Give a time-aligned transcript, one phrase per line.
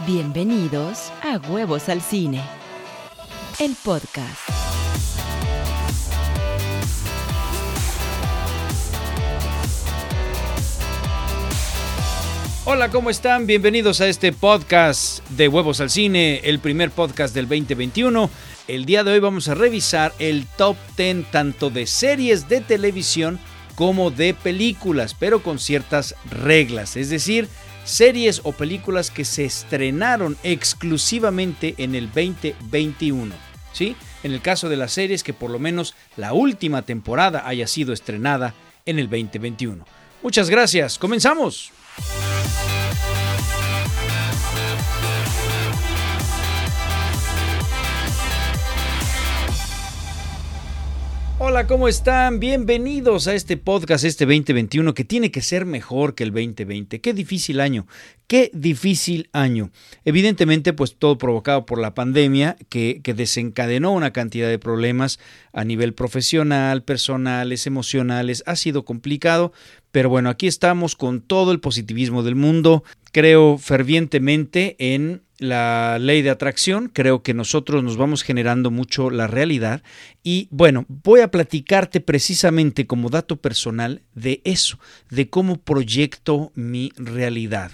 [0.00, 2.42] Bienvenidos a Huevos al Cine,
[3.60, 4.40] el podcast.
[12.64, 13.46] Hola, ¿cómo están?
[13.46, 18.28] Bienvenidos a este podcast de Huevos al Cine, el primer podcast del 2021.
[18.66, 23.38] El día de hoy vamos a revisar el top 10 tanto de series de televisión
[23.76, 27.48] como de películas, pero con ciertas reglas, es decir,
[27.84, 33.34] series o películas que se estrenaron exclusivamente en el 2021.
[33.72, 33.96] ¿sí?
[34.22, 37.92] En el caso de las series, que por lo menos la última temporada haya sido
[37.92, 38.54] estrenada
[38.86, 39.84] en el 2021.
[40.22, 41.72] Muchas gracias, comenzamos.
[51.46, 52.40] Hola, ¿cómo están?
[52.40, 57.02] Bienvenidos a este podcast, este 2021, que tiene que ser mejor que el 2020.
[57.02, 57.86] Qué difícil año,
[58.26, 59.70] qué difícil año.
[60.06, 65.20] Evidentemente, pues todo provocado por la pandemia, que, que desencadenó una cantidad de problemas
[65.52, 68.42] a nivel profesional, personales, emocionales.
[68.46, 69.52] Ha sido complicado,
[69.94, 72.82] pero bueno, aquí estamos con todo el positivismo del mundo.
[73.12, 79.28] Creo fervientemente en la ley de atracción, creo que nosotros nos vamos generando mucho la
[79.28, 79.84] realidad
[80.24, 86.90] y bueno, voy a platicarte precisamente como dato personal de eso, de cómo proyecto mi
[86.96, 87.70] realidad.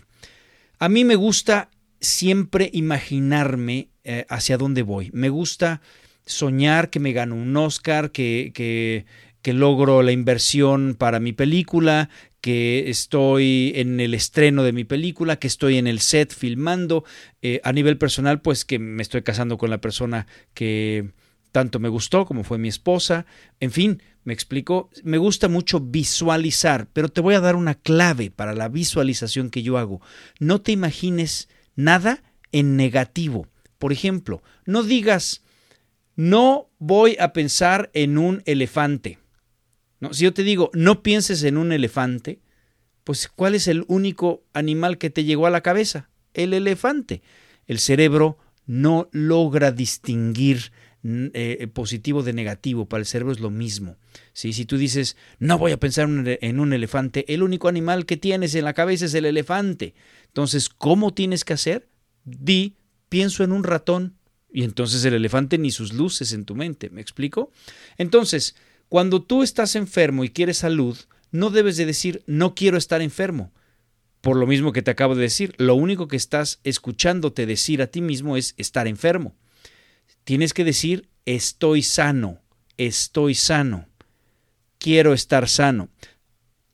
[0.79, 5.81] A mí me gusta siempre imaginarme eh, hacia dónde voy, me gusta
[6.27, 9.05] soñar que me gano un Oscar, que, que,
[9.43, 12.11] que logro la inversión para mi película,
[12.41, 17.05] que estoy en el estreno de mi película, que estoy en el set filmando.
[17.43, 21.11] Eh, a nivel personal, pues que me estoy casando con la persona que
[21.53, 23.27] tanto me gustó, como fue mi esposa.
[23.61, 24.91] En fin, me explico.
[25.03, 29.63] Me gusta mucho visualizar, pero te voy a dar una clave para la visualización que
[29.63, 30.01] yo hago.
[30.39, 33.49] No te imagines nada en negativo.
[33.79, 35.43] Por ejemplo, no digas,
[36.17, 39.20] no voy a pensar en un elefante
[40.01, 40.13] ¿no?
[40.13, 42.41] Si yo te digo, no pienses en un elefante,
[43.05, 46.11] pues ¿cuál es el único animal que te llegó a la cabeza?
[46.35, 47.23] El elefante.
[47.67, 50.73] El cerebro no logra distinguir
[51.03, 53.97] eh, positivo de negativo, para el cerebro es lo mismo.
[54.33, 54.53] ¿sí?
[54.53, 58.55] Si tú dices, no voy a pensar en un elefante, el único animal que tienes
[58.55, 59.95] en la cabeza es el elefante.
[60.27, 61.89] Entonces, ¿cómo tienes que hacer?
[62.25, 62.77] Di,
[63.09, 64.17] pienso en un ratón.
[64.53, 67.51] Y entonces el elefante ni sus luces en tu mente, ¿me explico?
[67.97, 68.57] Entonces,
[68.91, 70.99] cuando tú estás enfermo y quieres salud,
[71.31, 73.53] no debes de decir no quiero estar enfermo.
[74.21, 77.87] Por lo mismo que te acabo de decir, lo único que estás escuchándote decir a
[77.87, 79.37] ti mismo es estar enfermo.
[80.25, 82.41] Tienes que decir estoy sano,
[82.79, 83.87] estoy sano,
[84.79, 85.89] quiero estar sano.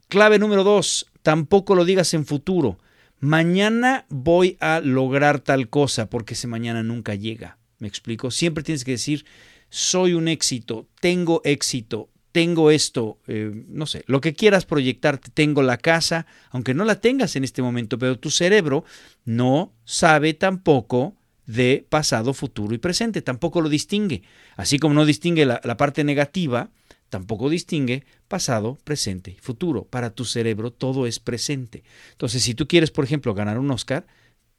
[0.08, 2.78] Clave número dos, tampoco lo digas en futuro.
[3.20, 7.58] Mañana voy a lograr tal cosa porque ese mañana nunca llega.
[7.78, 8.30] ¿Me explico?
[8.30, 9.26] Siempre tienes que decir
[9.68, 15.62] soy un éxito, tengo éxito, tengo esto, eh, no sé, lo que quieras proyectarte, tengo
[15.62, 18.84] la casa, aunque no la tengas en este momento, pero tu cerebro
[19.24, 21.16] no sabe tampoco
[21.46, 24.22] de pasado, futuro y presente, tampoco lo distingue.
[24.56, 26.70] Así como no distingue la, la parte negativa,
[27.08, 29.84] tampoco distingue pasado, presente y futuro.
[29.84, 31.84] Para tu cerebro todo es presente.
[32.12, 34.06] Entonces, si tú quieres, por ejemplo, ganar un Oscar,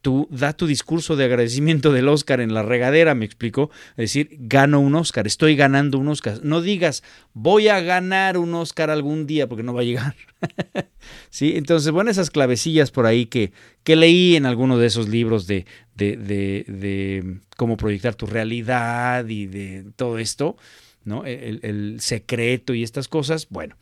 [0.00, 4.28] tú da tu discurso de agradecimiento del Oscar en la regadera, me explico, es decir,
[4.38, 6.40] gano un Oscar, estoy ganando un Oscar.
[6.42, 10.14] No digas, voy a ganar un Oscar algún día, porque no va a llegar.
[11.30, 11.54] ¿Sí?
[11.56, 15.66] Entonces, bueno, esas clavecillas por ahí que, que leí en alguno de esos libros de,
[15.96, 20.56] de, de, cómo proyectar tu realidad y de todo esto,
[21.04, 21.24] ¿no?
[21.24, 23.76] El, el secreto y estas cosas, bueno,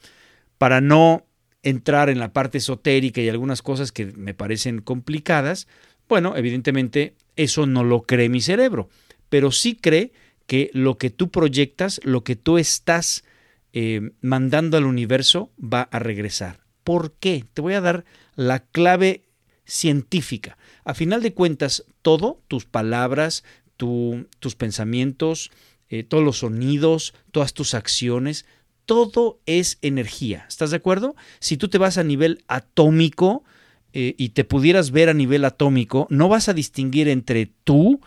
[0.56, 1.26] para no
[1.62, 5.66] entrar en la parte esotérica y algunas cosas que me parecen complicadas,
[6.08, 8.88] bueno, evidentemente eso no lo cree mi cerebro,
[9.28, 10.12] pero sí cree
[10.46, 13.24] que lo que tú proyectas, lo que tú estás
[13.72, 16.60] eh, mandando al universo va a regresar.
[16.84, 17.44] ¿Por qué?
[17.52, 18.04] Te voy a dar
[18.36, 19.24] la clave
[19.64, 20.56] científica.
[20.84, 23.42] A final de cuentas, todo, tus palabras,
[23.76, 25.50] tus pensamientos,
[25.88, 28.46] eh, todos los sonidos, todas tus acciones,
[28.86, 30.46] todo es energía.
[30.48, 31.16] ¿Estás de acuerdo?
[31.40, 33.44] Si tú te vas a nivel atómico,
[33.98, 37.98] eh, y te pudieras ver a nivel atómico, no vas a distinguir entre tú,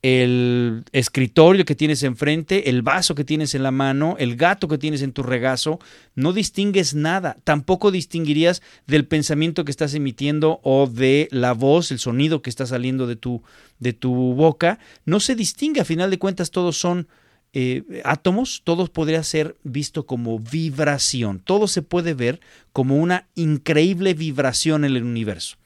[0.00, 4.78] el escritorio que tienes enfrente, el vaso que tienes en la mano, el gato que
[4.78, 5.80] tienes en tu regazo,
[6.14, 7.38] no distingues nada.
[7.42, 12.64] Tampoco distinguirías del pensamiento que estás emitiendo o de la voz, el sonido que está
[12.64, 13.42] saliendo de tu,
[13.80, 14.78] de tu boca.
[15.04, 17.08] No se distingue, a final de cuentas todos son
[17.52, 21.40] eh, átomos, todo podría ser visto como vibración.
[21.40, 22.40] Todo se puede ver
[22.72, 25.56] como una increíble vibración en el universo.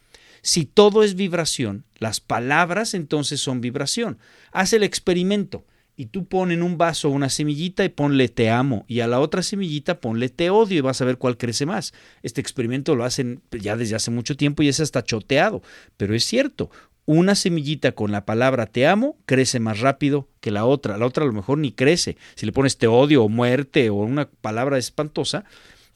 [0.42, 4.18] Si todo es vibración, las palabras entonces son vibración.
[4.52, 5.64] Haz el experimento
[5.96, 9.18] y tú pon en un vaso una semillita y ponle te amo y a la
[9.18, 11.94] otra semillita ponle te odio y vas a ver cuál crece más.
[12.22, 15.62] Este experimento lo hacen ya desde hace mucho tiempo y es hasta choteado,
[15.96, 16.70] pero es cierto,
[17.06, 21.24] una semillita con la palabra te amo crece más rápido que la otra, la otra
[21.24, 22.16] a lo mejor ni crece.
[22.34, 25.44] Si le pones te odio o muerte o una palabra espantosa,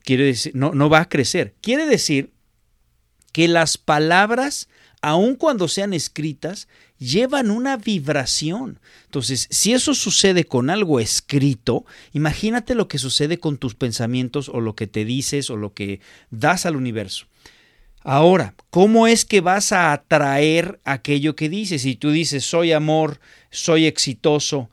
[0.03, 1.55] quiere decir no no va a crecer.
[1.61, 2.31] Quiere decir
[3.33, 4.69] que las palabras
[5.03, 6.69] aun cuando sean escritas,
[6.99, 8.79] llevan una vibración.
[9.07, 14.61] Entonces, si eso sucede con algo escrito, imagínate lo que sucede con tus pensamientos o
[14.61, 17.27] lo que te dices o lo que das al universo.
[18.03, 21.83] Ahora, ¿cómo es que vas a atraer aquello que dices?
[21.83, 23.21] Si tú dices, soy amor,
[23.51, 24.71] soy exitoso,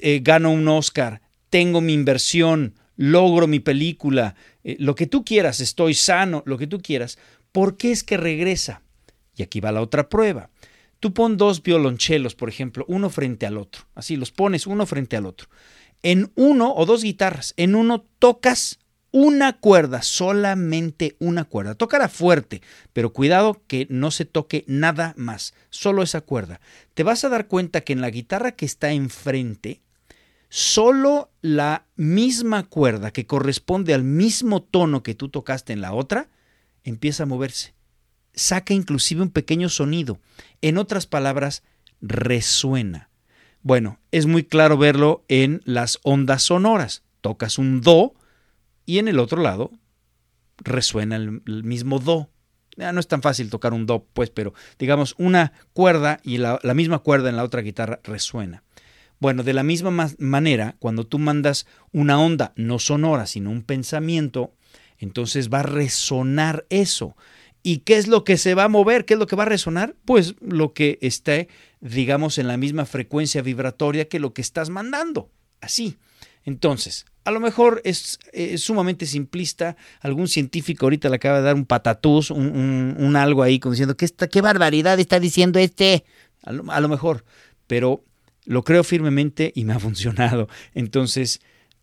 [0.00, 1.20] eh, gano un Oscar,
[1.50, 6.66] tengo mi inversión, logro mi película, eh, lo que tú quieras, estoy sano, lo que
[6.66, 7.18] tú quieras,
[7.52, 8.80] ¿por qué es que regresa?
[9.36, 10.48] Y aquí va la otra prueba.
[10.98, 13.82] Tú pon dos violonchelos, por ejemplo, uno frente al otro.
[13.94, 15.48] Así los pones uno frente al otro.
[16.02, 18.78] En uno o dos guitarras, en uno tocas
[19.12, 21.74] una cuerda, solamente una cuerda.
[21.76, 22.62] Tócala fuerte,
[22.92, 26.60] pero cuidado que no se toque nada más, solo esa cuerda.
[26.94, 29.80] Te vas a dar cuenta que en la guitarra que está enfrente,
[30.48, 36.28] solo la misma cuerda que corresponde al mismo tono que tú tocaste en la otra,
[36.82, 37.74] empieza a moverse
[38.34, 40.18] saca inclusive un pequeño sonido.
[40.60, 41.62] En otras palabras,
[42.00, 43.08] resuena.
[43.62, 47.02] Bueno, es muy claro verlo en las ondas sonoras.
[47.20, 48.14] Tocas un do
[48.86, 49.70] y en el otro lado
[50.58, 52.30] resuena el, mismo do.
[52.76, 56.74] no es tan fácil tocar un do, pues, pero digamos una cuerda y la, la
[56.74, 58.62] misma cuerda en la otra guitarra resuena.
[59.18, 64.52] Bueno, de la misma manera, cuando tú mandas una onda no sonora, sino un pensamiento,
[64.98, 67.16] entonces va a resonar eso.
[67.62, 69.04] ¿Y qué es lo que se va a mover?
[69.04, 69.94] ¿Qué es lo que va a resonar?
[70.04, 71.48] Pues lo que esté,
[71.80, 75.30] digamos, en la misma frecuencia vibratoria que lo que estás mandando.
[75.60, 75.98] Así.
[76.44, 78.18] Entonces, a lo mejor es,
[78.56, 79.76] sumamente simplista.
[80.00, 84.08] Algún científico ahorita le acaba de dar un patatús, un, algo ahí, como diciendo, ¿qué,
[84.08, 86.04] ¿qué barbaridad está diciendo este?
[86.42, 87.24] A lo, a lo mejor.
[87.66, 88.04] Pero
[88.44, 90.48] lo creo firmemente y me ha funcionado.
[90.74, 91.40] Entonces,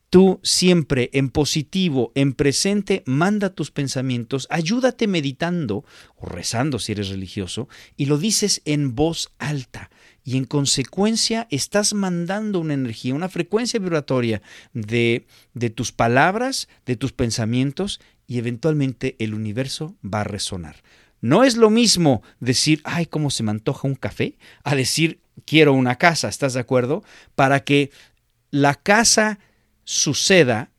[0.09, 5.85] Tú siempre en positivo, en presente, manda tus pensamientos, ayúdate meditando
[6.15, 9.91] o rezando si eres religioso y lo dices en voz alta.
[10.23, 14.41] Y en consecuencia estás mandando una energía, una frecuencia vibratoria
[14.73, 20.77] de, de tus palabras, de tus pensamientos y eventualmente el universo va a resonar.
[21.21, 25.73] No es lo mismo decir, ay, cómo se me antoja un café, a decir, quiero
[25.73, 27.03] una casa, ¿estás de acuerdo?
[27.35, 27.91] Para que
[28.51, 29.39] la casa
[29.83, 30.71] suceda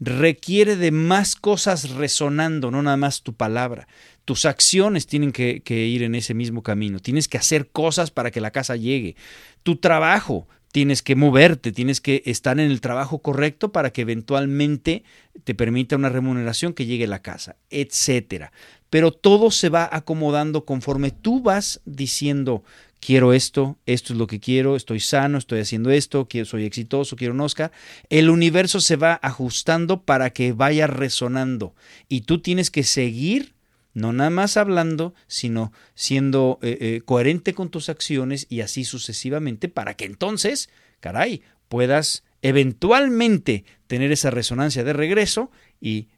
[0.00, 3.88] requiere de más cosas resonando, no nada más tu palabra.
[4.24, 6.98] Tus acciones tienen que, ir en ese mismo camino.
[6.98, 9.16] Tienes que hacer cosas para que la casa llegue.
[9.62, 15.02] Tu trabajo, tienes que moverte, tienes que estar en el trabajo correcto para que eventualmente
[15.44, 18.52] te permita una remuneración que llegue a la casa, etcétera.
[18.90, 22.64] Pero todo se va acomodando conforme tú vas diciendo,
[23.00, 27.34] quiero esto, esto es lo que quiero, estoy sano, estoy haciendo esto, soy exitoso, quiero
[27.34, 27.72] un Oscar.
[28.10, 31.74] El universo se va ajustando para que vaya resonando
[32.08, 33.54] y tú tienes que seguir
[33.94, 39.68] no nada más hablando, sino siendo eh, eh, coherente con tus acciones y así sucesivamente
[39.68, 45.50] para que entonces, caray, puedas eventualmente tener esa resonancia de regreso
[45.80, 46.08] y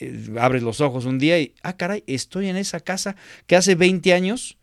[0.00, 3.14] eh, abres los ojos un día y, ah, caray, estoy en esa casa
[3.46, 4.58] que hace 20 años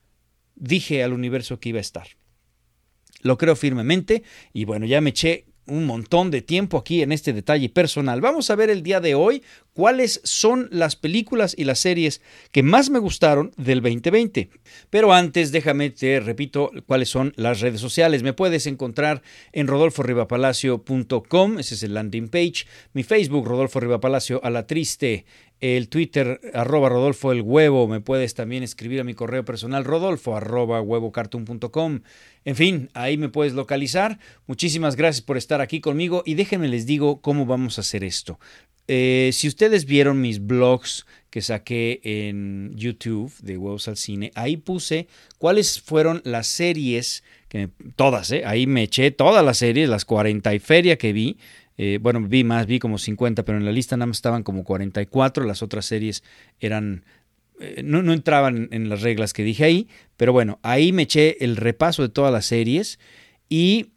[0.58, 2.08] dije al universo que iba a estar.
[3.22, 4.24] Lo creo firmemente
[4.54, 8.22] y bueno, ya me eché un montón de tiempo aquí en este detalle personal.
[8.22, 12.22] Vamos a ver el día de hoy cuáles son las películas y las series
[12.52, 14.50] que más me gustaron del 2020.
[14.90, 18.24] Pero antes déjame te repito cuáles son las redes sociales.
[18.24, 19.22] Me puedes encontrar
[19.52, 25.26] en rodolforribapalacio.com, ese es el landing page, mi Facebook Rodolfo Rivapalacio a la triste,
[25.60, 30.36] el Twitter arroba Rodolfo el Huevo, me puedes también escribir a mi correo personal rodolfo
[30.36, 30.84] arroba.
[32.46, 34.20] En fin, ahí me puedes localizar.
[34.46, 38.40] Muchísimas gracias por estar aquí conmigo y déjenme les digo cómo vamos a hacer esto.
[38.88, 44.56] Eh, si ustedes vieron mis blogs que saqué en YouTube de Huevos al Cine, ahí
[44.56, 50.06] puse cuáles fueron las series, que todas, eh, ahí me eché todas las series, las
[50.06, 51.38] 40 y feria que vi,
[51.78, 54.64] eh, bueno, vi más, vi como 50, pero en la lista nada más estaban como
[54.64, 55.46] 44.
[55.46, 56.24] Las otras series
[56.60, 57.06] eran.
[57.60, 61.56] Eh, no, entraban en las reglas que dije ahí, pero bueno, ahí me eché el
[61.56, 63.00] repaso de todas las series
[63.50, 63.92] y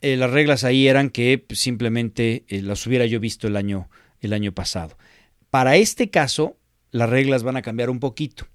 [0.00, 4.32] eh, las reglas ahí eran que pues, simplemente las hubiera yo visto el año, el
[4.32, 4.96] año pasado.
[5.50, 6.56] Para este caso,
[6.90, 8.46] las reglas van a cambiar un poquito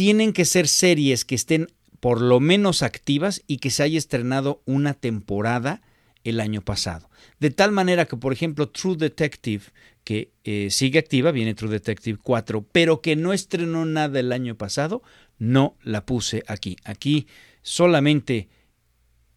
[0.00, 1.68] tienen que ser series que estén
[2.00, 5.82] por lo menos activas y que se haya estrenado una temporada
[6.24, 7.10] el año pasado.
[7.38, 9.64] De tal manera que, por ejemplo, True Detective,
[10.04, 14.56] que eh, sigue activa, viene True Detective 4, pero que no estrenó nada el año
[14.56, 15.02] pasado,
[15.38, 16.76] no la puse aquí.
[16.84, 17.26] Aquí
[17.62, 18.48] solamente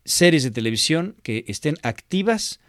[0.06, 2.60] series de televisión que estén activas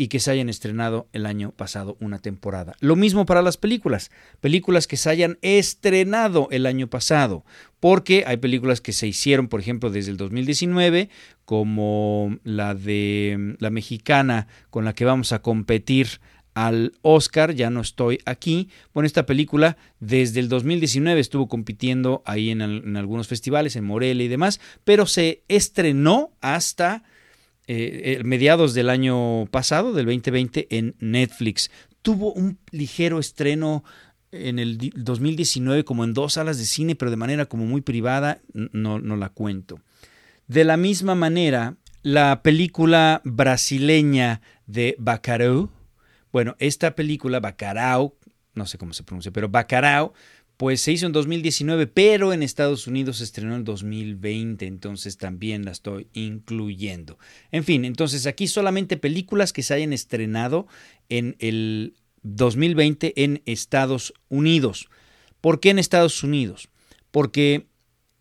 [0.00, 2.76] y que se hayan estrenado el año pasado una temporada.
[2.78, 7.44] Lo mismo para las películas, películas que se hayan estrenado el año pasado,
[7.80, 11.10] porque hay películas que se hicieron, por ejemplo, desde el 2019,
[11.48, 16.20] como la de la mexicana con la que vamos a competir
[16.52, 18.68] al Oscar, ya no estoy aquí.
[18.92, 24.26] Bueno, esta película desde el 2019 estuvo compitiendo ahí en, en algunos festivales, en Morelia
[24.26, 27.02] y demás, pero se estrenó hasta
[27.66, 31.70] eh, eh, mediados del año pasado, del 2020, en Netflix.
[32.02, 33.84] Tuvo un ligero estreno
[34.32, 38.42] en el 2019 como en dos salas de cine, pero de manera como muy privada,
[38.52, 39.80] no, no la cuento.
[40.48, 45.70] De la misma manera, la película brasileña de Bacurau,
[46.32, 48.16] bueno, esta película, Bacurau,
[48.54, 50.14] no sé cómo se pronuncia, pero Bacurau,
[50.56, 55.66] pues se hizo en 2019, pero en Estados Unidos se estrenó en 2020, entonces también
[55.66, 57.18] la estoy incluyendo.
[57.52, 60.66] En fin, entonces aquí solamente películas que se hayan estrenado
[61.10, 64.88] en el 2020 en Estados Unidos.
[65.42, 66.70] ¿Por qué en Estados Unidos?
[67.10, 67.66] Porque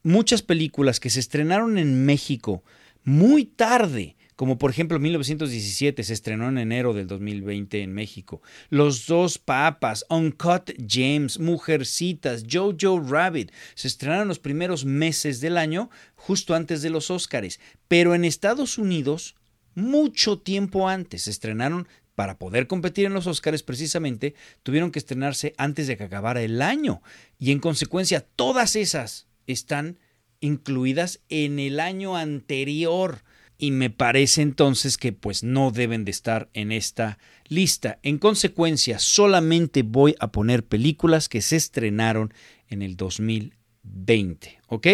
[0.07, 2.63] muchas películas que se estrenaron en México
[3.03, 8.41] muy tarde, como por ejemplo 1917 se estrenó en enero del 2020 en México.
[8.69, 15.89] Los dos papas, Uncut James, Mujercitas, Jojo Rabbit se estrenaron los primeros meses del año,
[16.15, 17.59] justo antes de los Óscares,
[17.89, 19.35] pero en Estados Unidos
[19.75, 25.53] mucho tiempo antes se estrenaron para poder competir en los Óscares precisamente, tuvieron que estrenarse
[25.57, 27.01] antes de que acabara el año
[27.37, 29.97] y en consecuencia todas esas están
[30.39, 33.23] incluidas en el año anterior
[33.57, 37.99] y me parece entonces que pues no deben de estar en esta lista.
[38.03, 42.33] En consecuencia, solamente voy a poner películas que se estrenaron
[42.69, 44.87] en el 2020, ¿ok?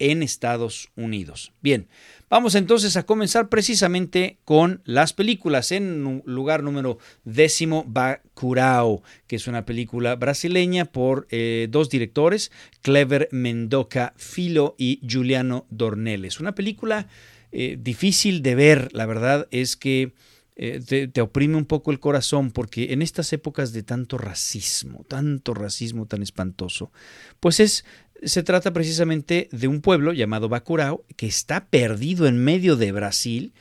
[0.00, 1.52] En Estados Unidos.
[1.60, 1.86] Bien,
[2.28, 5.70] vamos entonces a comenzar precisamente con las películas.
[5.70, 12.50] En lugar número décimo, Bacurao, que es una película brasileña por eh, dos directores,
[12.82, 16.40] Clever Mendoca Filo y Juliano Dorneles.
[16.40, 17.06] Una película
[17.52, 20.12] eh, difícil de ver, la verdad es que
[20.62, 25.54] eh, te, oprime un poco el corazón porque en estas épocas de tanto racismo, tanto
[25.54, 26.92] racismo tan espantoso,
[27.40, 27.86] pues es,
[28.22, 33.52] se trata precisamente de un pueblo llamado Bacurao que está perdido en medio de Brasil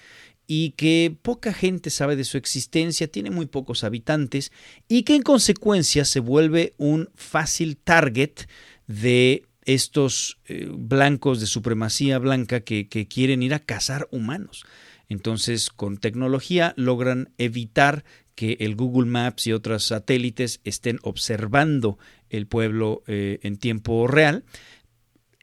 [0.47, 4.51] y que poca gente sabe de su existencia, tiene muy pocos habitantes
[4.87, 8.47] y que en consecuencia se vuelve un fácil target
[8.87, 14.65] de estos eh, blancos de supremacía blanca que, quieren ir a cazar humanos.
[15.07, 21.99] Entonces, con tecnología logran evitar que el Google Maps y otros satélites estén observando
[22.29, 24.43] el pueblo eh, en tiempo real.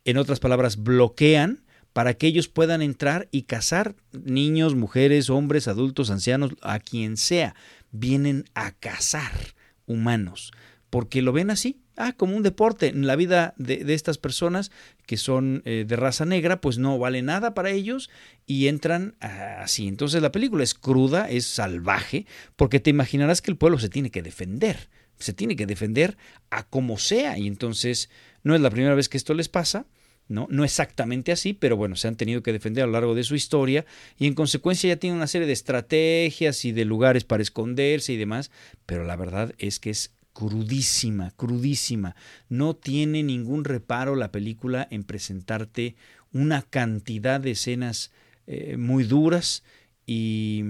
[0.05, 1.65] En otras palabras, bloquean
[1.97, 7.55] para que ellos puedan entrar y cazar niños, mujeres, hombres, adultos, ancianos, a quien sea.
[7.91, 9.33] Vienen a cazar
[9.87, 10.53] humanos,
[10.91, 12.89] porque lo ven así, ah, como un deporte.
[12.89, 14.71] En la vida de, estas personas
[15.07, 18.11] que son eh, de raza negra, pues no vale nada para ellos
[18.45, 19.89] y entran así.
[19.89, 22.27] Entonces la película es cruda, es salvaje,
[22.57, 24.91] porque te imaginarás que el pueblo se tiene que defender.
[25.19, 26.17] Se tiene que defender
[26.51, 27.39] a como sea.
[27.39, 28.11] Y entonces
[28.43, 29.87] no es la primera vez que esto les pasa.
[30.29, 30.49] ¿no?
[30.51, 33.35] No exactamente así, pero bueno, se han tenido que defender a lo largo de su
[33.35, 33.87] historia
[34.19, 38.17] y en consecuencia ya tienen una serie de estrategias y de lugares para esconderse y
[38.17, 38.51] demás,
[38.87, 42.15] pero la verdad es que es crudísima, crudísima.
[42.49, 45.97] No tiene ningún reparo la película en presentarte
[46.33, 48.11] una cantidad de escenas
[48.47, 49.63] eh, muy duras
[50.07, 50.65] y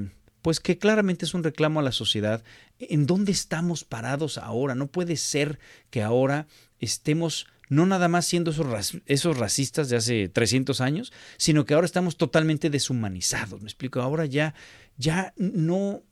[0.47, 2.45] pues que claramente es un reclamo a la sociedad.
[2.79, 4.77] ¿En dónde estamos parados ahora?
[4.77, 5.59] No puede ser
[5.91, 6.47] que ahora
[6.79, 11.85] estemos no nada más siendo esos, esos racistas de hace 300 años, sino que ahora
[11.85, 13.61] estamos totalmente deshumanizados.
[13.61, 14.55] Me explico, ahora ya,
[14.97, 16.05] ya no,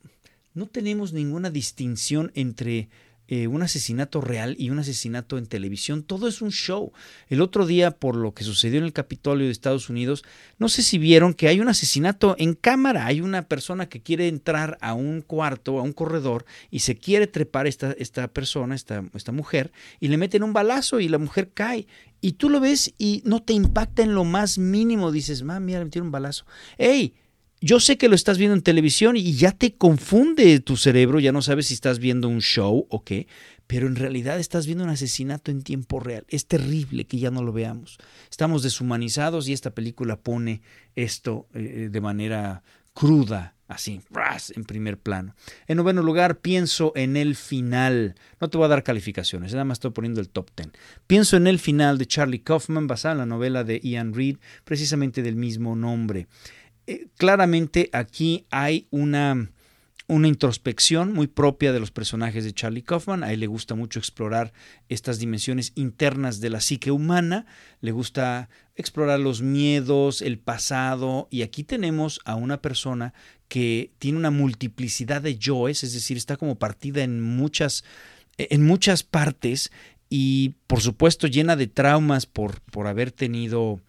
[0.52, 2.88] no tenemos ninguna distinción entre
[3.26, 6.02] eh, un asesinato real y un asesinato en televisión.
[6.02, 6.92] Todo es un show.
[7.28, 10.24] El otro día, por lo que sucedió en el Capitolio de Estados Unidos,
[10.58, 13.06] no sé si vieron que hay un asesinato en cámara.
[13.06, 17.26] Hay una persona que quiere entrar a un cuarto, a un corredor, y se quiere
[17.26, 21.50] trepar esta, esta persona, esta, esta mujer, y le meten un balazo y la mujer
[21.54, 21.86] cae.
[22.20, 25.12] Y tú lo ves y no te impacta en lo más mínimo.
[25.12, 26.44] Dices, mami, le metieron un balazo.
[26.78, 27.14] ¡Ey!
[27.60, 31.32] Yo sé que lo estás viendo en televisión y ya te confunde tu cerebro, ya
[31.32, 33.26] no sabes si estás viendo un show o qué,
[33.66, 36.26] pero en realidad estás viendo un asesinato en tiempo real.
[36.28, 37.98] Es terrible que ya no lo veamos.
[38.30, 40.60] Estamos deshumanizados y esta película pone
[40.94, 44.00] esto eh, de manera cruda, así,
[44.54, 45.34] en primer plano.
[45.66, 48.14] En noveno lugar, pienso en el final.
[48.40, 50.72] No te voy a dar calificaciones, nada más estoy poniendo el top ten.
[51.06, 55.22] Pienso en el final de Charlie Kaufman, basada en la novela de Ian Reid, precisamente
[55.22, 56.28] del mismo nombre.
[56.86, 59.48] Eh, claramente aquí hay una
[60.06, 63.24] una introspección muy propia de los personajes de Charlie Kaufman.
[63.24, 64.52] A él le gusta mucho explorar
[64.88, 67.46] estas dimensiones internas de la psique humana,
[67.80, 73.14] le gusta explorar los miedos, el pasado, y aquí tenemos a una persona
[73.48, 77.84] que tiene una multiplicidad de yoes, es decir, está como partida en muchas,
[78.36, 79.70] en muchas partes
[80.10, 83.80] y por supuesto llena de traumas por, por haber tenido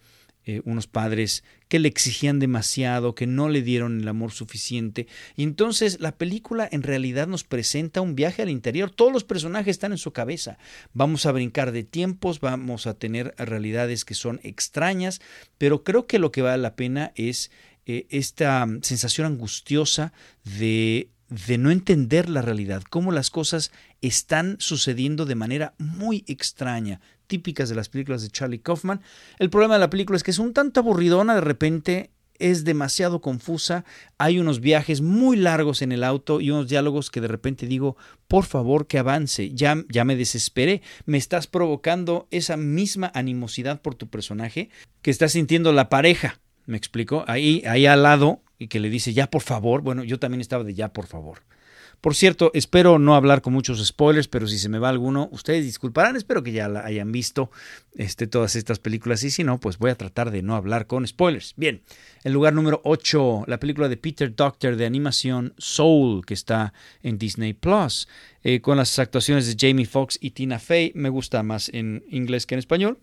[0.48, 5.08] eh, unos padres que le exigían demasiado, que no le dieron el amor suficiente.
[5.34, 8.92] Y entonces la película en realidad nos presenta un viaje al interior.
[8.92, 10.56] Todos los personajes están en su cabeza.
[10.92, 15.20] Vamos a brincar de tiempos, vamos a tener realidades que son extrañas,
[15.58, 17.50] pero creo que lo que vale la pena es
[17.84, 20.12] eh, esta sensación angustiosa
[20.44, 27.00] de de no entender la realidad, cómo las cosas están sucediendo de manera muy extraña,
[27.26, 29.00] típicas de las películas de Charlie Kaufman.
[29.38, 33.20] El problema de la película es que es un tanto aburridona, de repente es demasiado
[33.20, 33.84] confusa,
[34.18, 37.96] hay unos viajes muy largos en el auto y unos diálogos que de repente digo,
[38.28, 43.94] por favor que avance, ya, ya me desesperé, me estás provocando esa misma animosidad por
[43.94, 44.70] tu personaje
[45.02, 49.12] que está sintiendo la pareja, me explico, ahí, ahí al lado y que le dice
[49.12, 51.40] ya por favor, bueno, yo también estaba de ya por favor.
[52.00, 55.64] Por cierto, espero no hablar con muchos spoilers, pero si se me va alguno, ustedes
[55.64, 57.50] disculparán, espero que ya la hayan visto
[57.96, 61.06] este, todas estas películas y si no, pues voy a tratar de no hablar con
[61.06, 61.54] spoilers.
[61.56, 61.82] Bien,
[62.22, 67.18] el lugar número 8, la película de Peter Doctor de animación Soul, que está en
[67.18, 68.08] Disney Plus,
[68.42, 72.46] eh, con las actuaciones de Jamie Foxx y Tina Fey, me gusta más en inglés
[72.46, 72.98] que en español.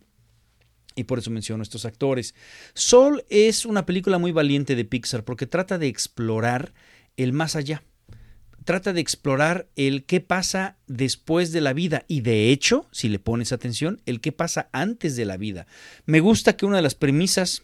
[0.95, 2.35] Y por eso menciono estos actores.
[2.73, 6.73] Soul es una película muy valiente de Pixar porque trata de explorar
[7.17, 7.83] el más allá
[8.63, 13.19] trata de explorar el qué pasa después de la vida y de hecho, si le
[13.19, 15.67] pones atención, el qué pasa antes de la vida.
[16.05, 17.63] Me gusta que una de las premisas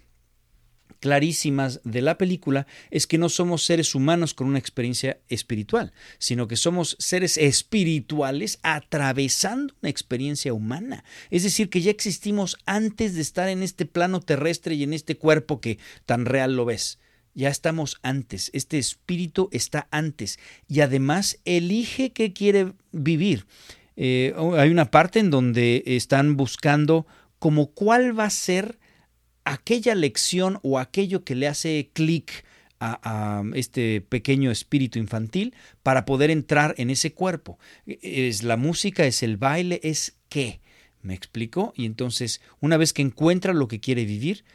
[1.00, 6.48] clarísimas de la película es que no somos seres humanos con una experiencia espiritual, sino
[6.48, 11.04] que somos seres espirituales atravesando una experiencia humana.
[11.30, 15.18] Es decir, que ya existimos antes de estar en este plano terrestre y en este
[15.18, 17.00] cuerpo que tan real lo ves
[17.36, 23.46] ya estamos antes, este espíritu está antes y además elige qué quiere vivir.
[23.96, 27.06] Eh, hay una parte en donde están buscando
[27.38, 28.80] como cuál va a ser
[29.50, 32.46] aquella lección o aquello que le hace clic
[32.80, 37.60] a, este pequeño espíritu infantil para poder entrar en ese cuerpo.
[37.86, 40.62] Es la música, es el baile, es qué.
[41.02, 41.74] ¿Me explico?
[41.76, 44.46] Y entonces, una vez que encuentra lo que quiere vivir,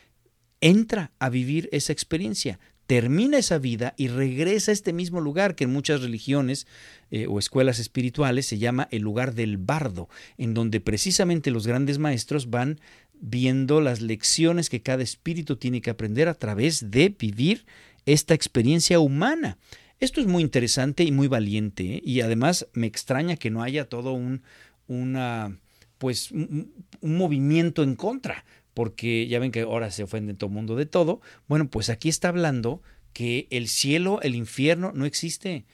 [0.60, 5.64] entra a vivir esa experiencia, termina esa vida y regresa a este mismo lugar que
[5.64, 6.66] en muchas religiones
[7.10, 11.98] eh, o escuelas espirituales se llama el lugar del bardo, en donde precisamente los grandes
[11.98, 12.78] maestros van
[13.26, 17.64] viendo las lecciones que cada espíritu tiene que aprender a través de vivir
[18.04, 19.56] esta experiencia humana.
[19.98, 22.02] Esto es muy interesante y muy valiente ¿eh?
[22.04, 24.42] y además me extraña que no haya todo un,
[24.88, 25.58] una,
[25.96, 30.76] pues, un movimiento en contra, porque ya ven que ahora se ofende todo el mundo
[30.76, 31.22] de todo.
[31.48, 32.82] Bueno, pues aquí está hablando
[33.14, 35.64] que el cielo, el infierno no existe.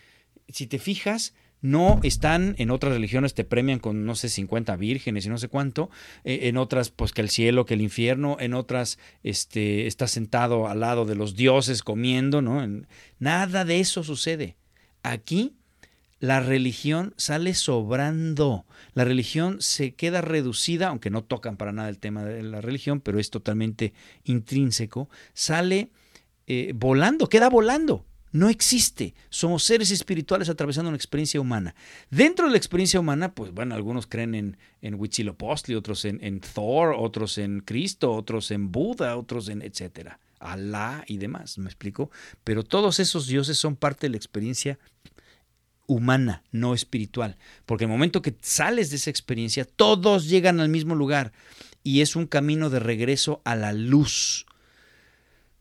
[0.49, 5.27] Si te fijas, no están en otras religiones, te premian con, no sé, 50 vírgenes
[5.27, 5.91] y no sé cuánto,
[6.25, 10.69] eh, en otras, pues que el cielo, que el infierno, en otras, este, estás sentado
[10.69, 12.67] al lado de los dioses comiendo, ¿no?
[13.19, 14.57] nada de eso sucede.
[15.03, 15.55] Aquí
[16.21, 18.67] la religión sale sobrando.
[18.93, 23.01] La religión se queda reducida, aunque no tocan para nada el tema de la religión,
[23.01, 23.95] pero es totalmente
[24.25, 25.91] intrínseco, sale
[26.47, 28.05] eh, volando, queda volando.
[28.33, 29.15] No existe.
[29.29, 31.75] Somos seres espirituales atravesando una experiencia humana.
[32.11, 36.41] Dentro de la experiencia humana, pues bueno, algunos creen en, en Huitzilopochtli, otros en, en
[36.41, 40.21] Thor, otros en Cristo, otros en Buda, otros en etcétera.
[40.39, 42.11] Alá y demás, ¿me explico?
[42.45, 44.79] Pero todos esos dioses son parte de la experiencia
[45.87, 47.37] humana, no espiritual.
[47.67, 51.33] Porque el momento que sales de esa experiencia, todos llegan al mismo lugar
[51.83, 54.47] y es un camino de regreso a la luz.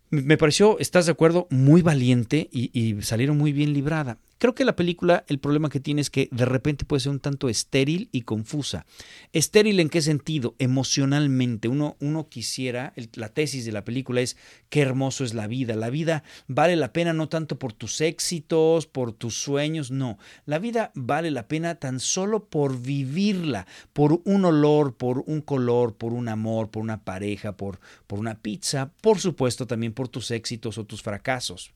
[0.10, 1.48] Me pareció, ¿estás de acuerdo?
[1.52, 4.18] Muy valiente y, salieron muy bien librada.
[4.40, 7.20] Creo que la película, el problema que tiene es que de repente puede ser un
[7.20, 8.86] tanto estéril y confusa.
[9.34, 10.56] Estéril en qué sentido?
[10.58, 11.68] Emocionalmente.
[11.68, 14.38] Uno, uno quisiera, la tesis de la película es
[14.70, 15.76] qué hermoso es la vida.
[15.76, 20.18] La vida vale la pena no tanto por tus éxitos, por tus sueños, no.
[20.46, 25.96] La vida vale la pena tan solo por vivirla, por un olor, por un color,
[25.96, 30.32] por un amor, por una pareja, por, por una pizza, por supuesto también por tus
[30.32, 31.74] éxitos o tus fracasos.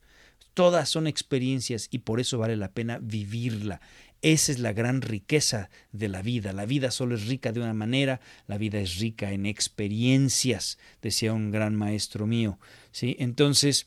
[0.54, 3.80] Todas son experiencias y por eso vale la pena vivirla.
[4.22, 6.54] Esa es la gran riqueza de la vida.
[6.54, 11.34] La vida solo es rica de una manera, la vida es rica en experiencias, decía
[11.34, 12.58] un gran maestro mío.
[12.90, 13.16] ¿sí?
[13.18, 13.86] Entonces,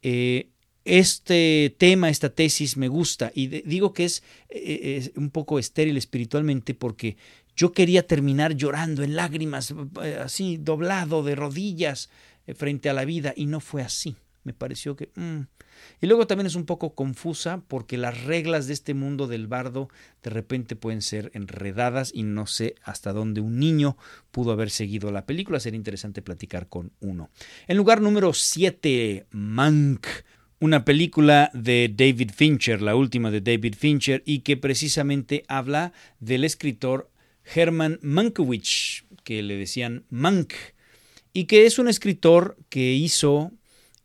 [0.00, 0.48] eh,
[0.86, 5.96] este tema, esta tesis me gusta y digo que es, eh, es, un poco estéril
[5.98, 7.18] espiritualmente porque
[7.56, 12.08] yo quería terminar llorando en lágrimas, eh, así doblado de rodillas
[12.54, 14.16] frente a la vida y no fue así.
[14.44, 15.10] Me pareció que...
[15.16, 15.42] Mm,
[16.00, 19.88] y luego también es un poco confusa porque las reglas de este mundo del bardo
[20.22, 23.96] de repente pueden ser enredadas y no sé hasta dónde un niño
[24.30, 25.60] pudo haber seguido la película.
[25.60, 27.30] Sería interesante platicar con uno.
[27.66, 30.06] En lugar número 7, Mank
[30.60, 36.42] una película de David Fincher, la última de David Fincher, y que precisamente habla del
[36.42, 37.10] escritor
[37.54, 40.54] Herman Mankiewicz, que le decían Mank,
[41.34, 43.52] y que es un escritor que hizo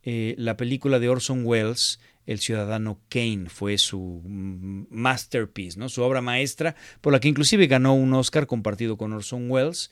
[0.03, 5.89] eh, la película de Orson Welles, El Ciudadano Kane, fue su masterpiece, ¿no?
[5.89, 9.91] su obra maestra, por la que inclusive ganó un Oscar compartido con Orson Welles,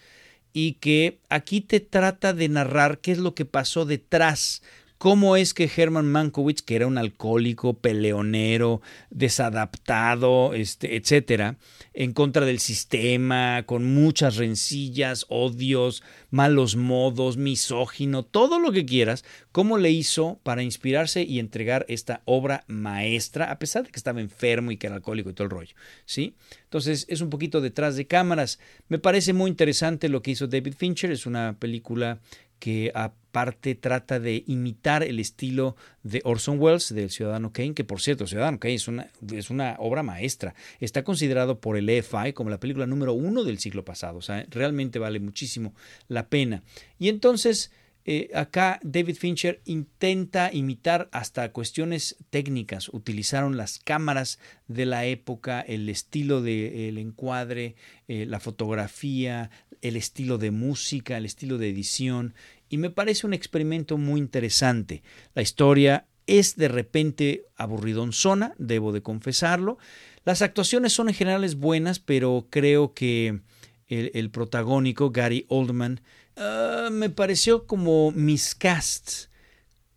[0.54, 4.62] y que aquí te trata de narrar qué es lo que pasó detrás
[4.98, 11.58] cómo es que Herman Mankiewicz, que era un alcohólico, peleonero, desadaptado, este, etcétera,
[11.94, 19.24] en contra del sistema, con muchas rencillas, odios, malos modos, misógino, todo lo que quieras,
[19.52, 24.22] cómo le hizo para inspirarse y entregar esta obra maestra, a pesar de que estaba
[24.22, 26.36] enfermo y que era alcohólico y todo el rollo, ¿sí?
[26.64, 28.60] Entonces es un poquito detrás de cámaras.
[28.90, 32.20] Me parece muy interesante lo que hizo David Fincher, es una película
[32.60, 38.02] que aparte trata de imitar el estilo de Orson Welles, del Ciudadano Kane, que por
[38.02, 40.56] cierto, Ciudadano Kane es una, es una obra maestra.
[40.80, 44.18] Está considerado por el EFI como la película número uno del siglo pasado.
[44.18, 45.74] O sea, realmente vale muchísimo
[46.08, 46.64] la pena.
[46.98, 47.72] Y entonces...
[48.10, 52.88] Eh, acá David Fincher intenta imitar hasta cuestiones técnicas.
[52.88, 54.40] Utilizaron las cámaras
[54.70, 57.76] de la época, el estilo del encuadre,
[58.08, 62.34] eh, la fotografía, el estilo de música, el estilo de edición,
[62.70, 65.04] y me parece un experimento muy interesante.
[65.34, 69.78] La historia es de repente aburridonzona, debo de confesarlo.
[70.26, 73.40] Las actuaciones son en general buenas, pero creo que
[73.88, 76.02] el, protagónico, Gary Oldman,
[76.36, 79.30] ah, me pareció como miscast,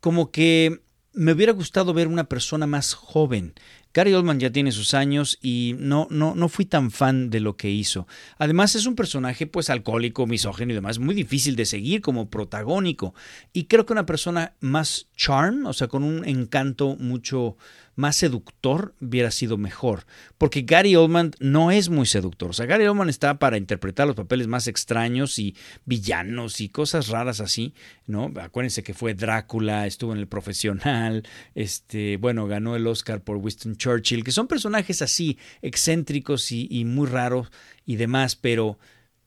[0.01, 0.81] como que
[1.13, 3.55] me hubiera gustado ver una persona más joven.
[3.93, 7.57] Gary Oldman ya tiene sus años y no, no, no fui tan fan de lo
[7.57, 8.07] que hizo.
[8.39, 13.15] Además es un personaje pues alcohólico, misógeno y demás, muy difícil de seguir como protagónico.
[13.53, 17.57] Y creo que una persona más charm, o sea, con un encanto mucho
[17.97, 20.07] más seductor hubiera sido mejor.
[20.39, 22.51] Porque Gary Oldman no es muy seductor.
[22.51, 27.09] O sea, Gary Oldman está para interpretar los papeles más extraños y villanos y cosas
[27.09, 27.75] raras así,
[28.07, 28.33] ¿no?
[28.41, 31.25] Acuérdense que fue Drácula, estuvo en El Profesional,
[31.55, 37.07] este, bueno, ganó el Oscar por Winston Churchill, que son personajes así, excéntricos y, muy
[37.07, 37.51] raros
[37.85, 38.79] y demás, pero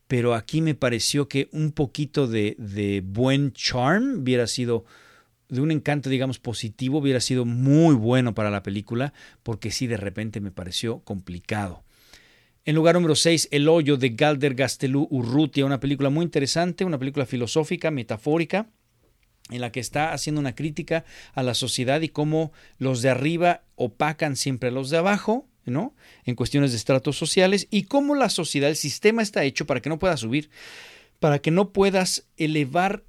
[0.07, 4.85] pero aquí me pareció que un poquito de, de buen charm hubiera sido
[5.53, 9.13] de un encanto, digamos, positivo, hubiera sido muy bueno para la película,
[9.43, 11.83] porque sí, de repente me pareció complicado.
[12.65, 16.97] En lugar número 6, El hoyo de Galder Gastelú Urrutia, una película muy interesante, una
[16.97, 18.67] película filosófica, metafórica,
[19.51, 23.61] en la que está haciendo una crítica a la sociedad y cómo los de arriba
[23.75, 25.93] opacan siempre a los de abajo, ¿no?
[26.25, 29.89] En cuestiones de estratos sociales y cómo la sociedad, el sistema está hecho para que
[29.89, 30.49] no puedas subir,
[31.19, 33.03] para que no puedas elevar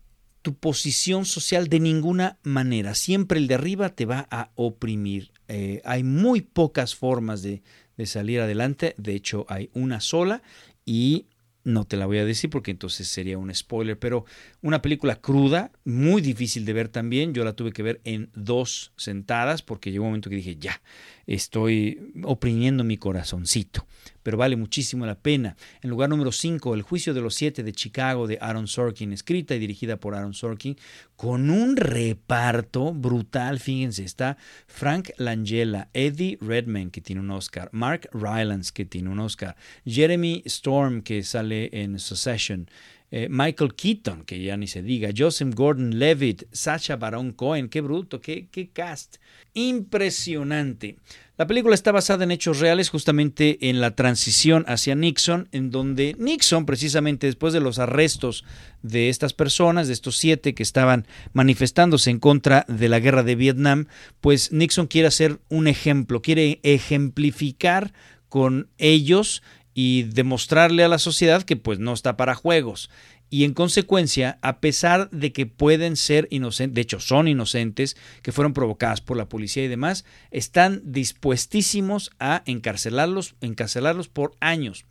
[0.45, 2.95] tu posición social de ninguna manera.
[2.95, 5.33] Siempre el de arriba te va a oprimir.
[5.49, 7.63] Eh, hay muy pocas formas de,
[7.97, 8.95] de salir adelante.
[8.99, 10.43] De hecho, hay una sola
[10.85, 11.29] y
[11.65, 14.27] no te la voy a decir porque entonces sería un spoiler, pero
[14.61, 17.33] una película cruda, muy difícil de ver también.
[17.33, 20.83] Yo la tuve que ver en dos sentadas porque llegó un momento que dije, ya,
[21.27, 23.87] estoy oprimiendo mi corazoncito
[24.25, 25.57] pero vale muchísimo la pena.
[25.83, 29.55] En lugar número 5, El juicio de los siete de Chicago de Aaron Sorkin, escrita
[29.55, 30.77] y dirigida por Aaron Sorkin,
[31.15, 38.09] con un reparto brutal, fíjense, está Frank Langella, Eddie Redman que tiene un Oscar, Mark
[38.13, 42.69] Rylance que tiene un Oscar, Jeremy Storm que sale en Succession,
[43.17, 48.21] eh, Michael Keaton, que ya ni se diga, Joseph Gordon-Levitt, Sacha Baron Cohen, qué bruto,
[48.21, 49.19] qué, qué cast,
[49.53, 50.97] impresionante.
[51.37, 56.17] La película está basada en hechos reales justamente en la transición hacia Nixon, en donde
[56.19, 58.45] Nixon, precisamente después de los arrestos
[58.83, 63.37] de estas personas, de estos siete que estaban manifestándose en contra de la guerra de
[63.37, 63.87] Vietnam,
[64.21, 67.93] pues Nixon quiere hacer un ejemplo, quiere ejemplificar
[68.29, 72.89] con ellos y demostrarle a la sociedad que pues no está para juegos
[73.35, 78.31] y en consecuencia, a pesar de que pueden ser inocentes, de hecho son inocentes, que
[78.31, 84.85] fueron provocadas por la policía y demás, están dispuestísimos a encarcelarlos, encarcelarlos por años.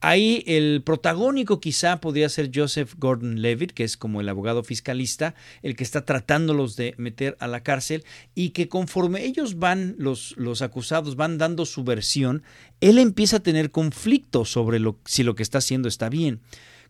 [0.00, 5.74] Ahí el protagónico quizá podría ser Joseph Gordon-Levitt, que es como el abogado fiscalista, el
[5.74, 10.62] que está tratándolos de meter a la cárcel y que conforme ellos van, los, los
[10.62, 12.44] acusados van dando su versión,
[12.80, 16.42] él empieza a tener conflicto sobre si lo que está haciendo está bien.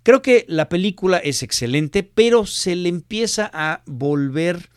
[0.03, 4.69] Creo que la película es excelente, pero se le empieza a volver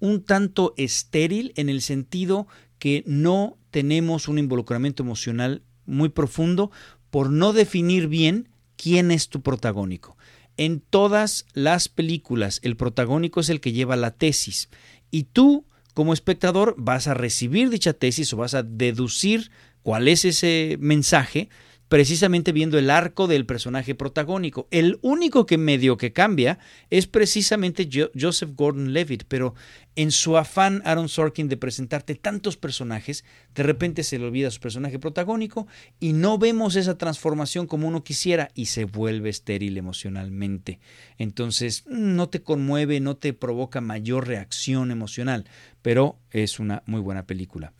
[0.00, 2.46] un tanto estéril en el sentido
[2.78, 6.70] que no tenemos un involucramiento emocional muy profundo
[7.16, 10.18] por no definir bien quién es tu protagónico.
[10.58, 14.68] En todas las películas el protagónico es el que lleva la tesis
[15.10, 19.50] y tú como espectador vas a recibir dicha tesis o vas a deducir
[19.82, 21.48] cuál es ese mensaje
[21.88, 24.66] precisamente viendo el arco del personaje protagónico.
[24.70, 26.58] El único que medio que cambia
[26.90, 29.54] es precisamente Joseph Gordon-Levitt, pero
[29.94, 34.60] en su afán Aaron Sorkin de presentarte tantos personajes, de repente se le olvida su
[34.60, 35.66] personaje protagónico
[36.00, 40.80] y no vemos esa transformación como uno quisiera y se vuelve estéril emocionalmente.
[41.18, 45.46] Entonces, no te conmueve, no te provoca mayor reacción emocional,
[45.82, 47.72] pero es una muy buena película.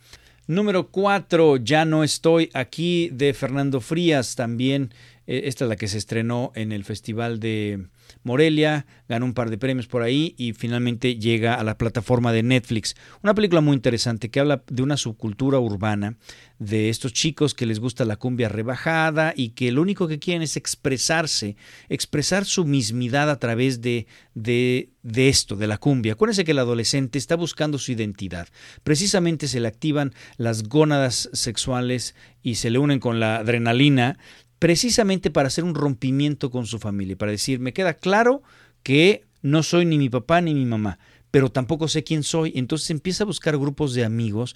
[0.47, 4.93] Número 4, Ya no estoy aquí de Fernando Frías, también
[5.27, 7.87] eh, esta es la que se estrenó en el Festival de
[8.27, 12.43] Morelia, ganó un par de premios por ahí y finalmente llega a la plataforma de
[12.43, 12.95] Netflix.
[13.23, 16.17] Una película muy interesante que habla de una subcultura urbana,
[16.59, 20.41] de estos chicos que les gusta la cumbia rebajada y que lo único que quieren
[20.41, 21.55] es expresarse,
[21.87, 26.13] expresar su mismidad a través de, de, de esto, de la cumbia.
[26.13, 28.49] Acuérdense que el adolescente está buscando su identidad.
[28.83, 32.13] Precisamente se le activan las gónadas sexuales
[32.43, 34.17] y se le unen con la adrenalina
[34.59, 38.41] precisamente para hacer un rompimiento con su familia, para decir, me queda claro
[38.83, 40.99] que no soy ni mi papá ni mi mamá,
[41.31, 42.53] pero tampoco sé quién soy.
[42.55, 44.55] Entonces empieza a buscar grupos de amigos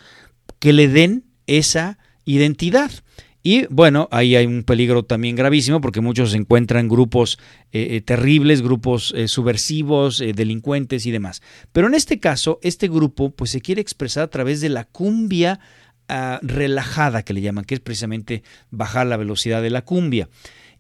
[0.60, 2.92] que le den esa identidad.
[3.44, 7.40] Y bueno, ahí hay un peligro también gravísimo porque muchos encuentran grupos
[7.72, 11.42] eh, eh, terribles, grupos eh, subversivos, delincuentes y demás.
[11.72, 15.60] Pero en este caso, este grupo pues se quiere expresar a través de la cumbia
[16.42, 20.30] relajada que le llaman, que es precisamente bajar la velocidad de la cumbia.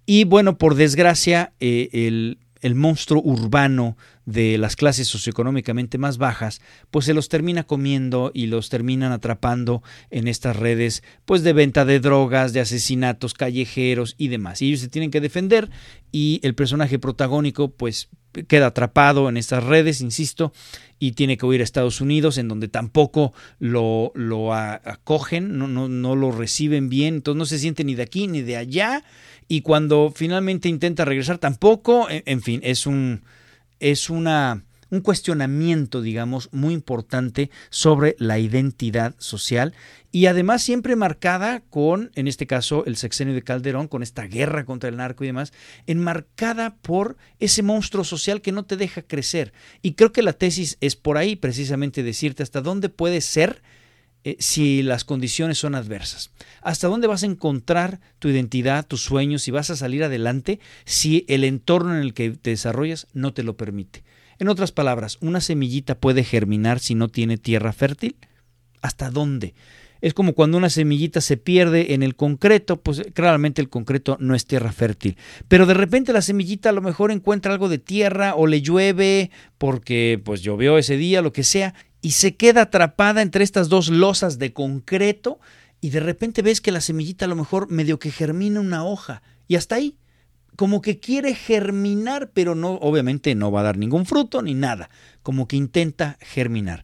[0.05, 6.61] Y bueno, por desgracia, eh, el, el monstruo urbano de las clases socioeconómicamente más bajas,
[6.91, 11.85] pues se los termina comiendo y los terminan atrapando en estas redes pues de venta
[11.85, 14.61] de drogas, de asesinatos callejeros y demás.
[14.61, 15.69] Y ellos se tienen que defender
[16.11, 18.09] y el personaje protagónico pues
[18.47, 20.53] queda atrapado en estas redes, insisto,
[20.99, 25.87] y tiene que huir a Estados Unidos, en donde tampoco lo, lo acogen, no, no,
[25.87, 29.03] no lo reciben bien, entonces no se siente ni de aquí ni de allá,
[29.47, 33.23] y cuando finalmente intenta regresar tampoco, en, fin, es un
[33.79, 39.73] es una un cuestionamiento, digamos, muy importante sobre la identidad social
[40.11, 44.65] y además siempre marcada con, en este caso, el sexenio de Calderón, con esta guerra
[44.65, 45.53] contra el narco y demás,
[45.87, 49.53] enmarcada por ese monstruo social que no te deja crecer.
[49.81, 53.61] Y creo que la tesis es por ahí, precisamente decirte hasta dónde puede ser
[54.23, 56.31] eh, si las condiciones son adversas.
[56.61, 61.25] ¿Hasta dónde vas a encontrar tu identidad, tus sueños, y vas a salir adelante si
[61.29, 64.03] el entorno en el que te desarrollas no te lo permite?
[64.41, 68.15] En otras palabras, ¿una semillita puede germinar si no tiene tierra fértil?
[68.81, 69.53] ¿Hasta dónde?
[70.01, 74.33] Es como cuando una semillita se pierde en el concreto, pues claramente el concreto no
[74.33, 75.15] es tierra fértil.
[75.47, 79.29] Pero de repente la semillita a lo mejor encuentra algo de tierra o le llueve
[79.59, 83.89] porque pues llovió ese día, lo que sea, y se queda atrapada entre estas dos
[83.89, 85.39] losas de concreto
[85.81, 89.21] y de repente ves que la semillita a lo mejor medio que germina una hoja
[89.47, 89.97] y hasta ahí
[90.55, 94.89] como que quiere germinar, pero no obviamente no va a dar ningún fruto ni nada,
[95.23, 96.83] como que intenta germinar.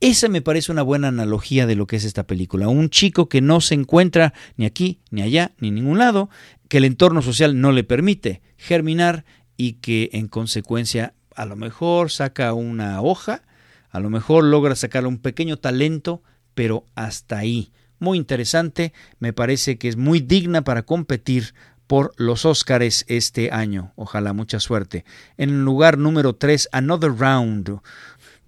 [0.00, 2.66] Esa me parece una buena analogía de lo que es esta película.
[2.66, 6.28] Un chico que no se encuentra ni aquí, ni allá, ni en ningún lado,
[6.68, 9.24] que el entorno social no le permite germinar
[9.56, 13.42] y que en consecuencia a lo mejor saca una hoja,
[13.90, 16.22] a lo mejor logra sacar un pequeño talento,
[16.54, 17.72] pero hasta ahí.
[18.00, 21.54] Muy interesante, me parece que es muy digna para competir
[21.86, 23.92] por los Óscares este año.
[23.96, 25.04] Ojalá, mucha suerte.
[25.36, 27.80] En el lugar número 3, Another Round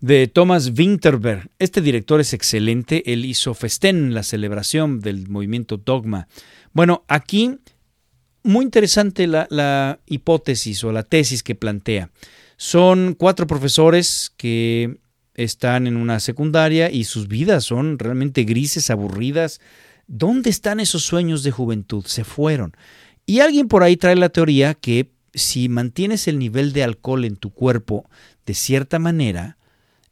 [0.00, 1.50] de Thomas Winterberg.
[1.58, 3.10] Este director es excelente.
[3.10, 6.28] Él hizo Festén, la celebración del movimiento Dogma.
[6.72, 7.58] Bueno, aquí
[8.42, 12.10] muy interesante la, la hipótesis o la tesis que plantea.
[12.56, 14.98] Son cuatro profesores que
[15.34, 19.60] están en una secundaria y sus vidas son realmente grises, aburridas.
[20.06, 22.04] ¿Dónde están esos sueños de juventud?
[22.04, 22.76] Se fueron.
[23.26, 27.36] Y alguien por ahí trae la teoría que si mantienes el nivel de alcohol en
[27.36, 28.08] tu cuerpo
[28.46, 29.58] de cierta manera,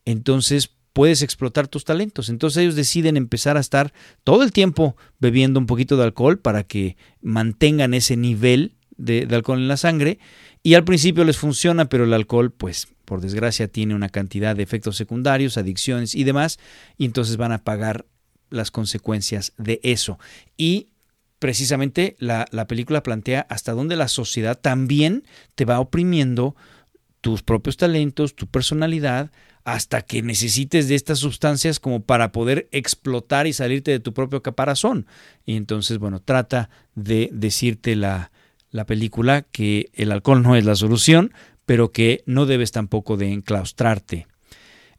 [0.05, 2.29] entonces puedes explotar tus talentos.
[2.29, 3.92] Entonces ellos deciden empezar a estar
[4.25, 9.59] todo el tiempo bebiendo un poquito de alcohol para que mantengan ese nivel de, alcohol
[9.59, 10.18] en la sangre.
[10.62, 14.62] Y al principio les funciona, pero el alcohol, pues, por desgracia, tiene una cantidad de
[14.62, 16.59] efectos secundarios, adicciones y demás,
[16.96, 18.07] y entonces van a pagar
[18.51, 20.18] las consecuencias de eso.
[20.57, 20.88] Y
[21.42, 25.24] precisamente la, la película plantea hasta dónde la sociedad también
[25.57, 26.55] te va oprimiendo
[27.20, 29.33] tus propios talentos, tu personalidad,
[29.64, 34.40] hasta que necesites de estas sustancias como para poder explotar y salirte de tu propio
[34.40, 35.09] caparazón.
[35.44, 38.31] Y entonces, bueno, trata de decirte la,
[38.70, 41.33] la película que el alcohol no es la solución,
[41.66, 44.28] pero que no debes tampoco de enclaustrarte.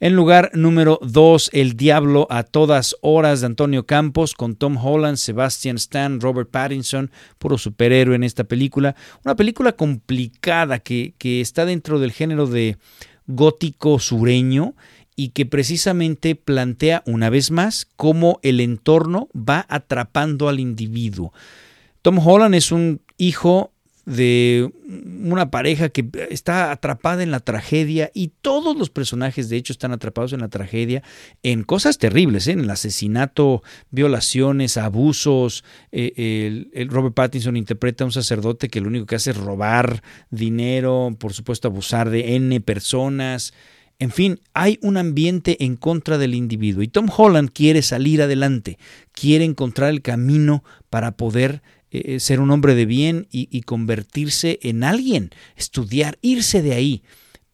[0.04, 5.16] En lugar número 2, El Diablo a todas horas de Antonio Campos con Tom Holland,
[5.16, 8.98] Sebastian Stan, Robert Pattinson, puro superhéroe en esta película.
[9.24, 12.76] Una película complicada que, que está dentro del género de
[13.28, 14.76] gótico sureño
[15.16, 21.32] y que precisamente plantea una vez más cómo el entorno va atrapando al individuo.
[22.02, 23.73] Tom Holland es un hijo
[24.06, 29.72] de una pareja que está atrapada en la tragedia y todos los personajes de hecho
[29.72, 31.04] están atrapados en la tragedia
[31.42, 32.52] en cosas terribles, ¿eh?
[32.52, 35.64] en el asesinato, violaciones, abusos.
[35.92, 40.04] Eh, el, Robert Pattinson interpreta a un sacerdote que lo único que hace es robar
[40.30, 43.54] dinero, por supuesto abusar de N personas.
[44.00, 48.78] En fin, hay un ambiente en contra del individuo y Tom Holland quiere salir adelante,
[49.14, 51.62] quiere encontrar el camino para poder
[51.94, 57.04] eh, ser un hombre de bien y, convertirse en alguien, estudiar, irse de ahí.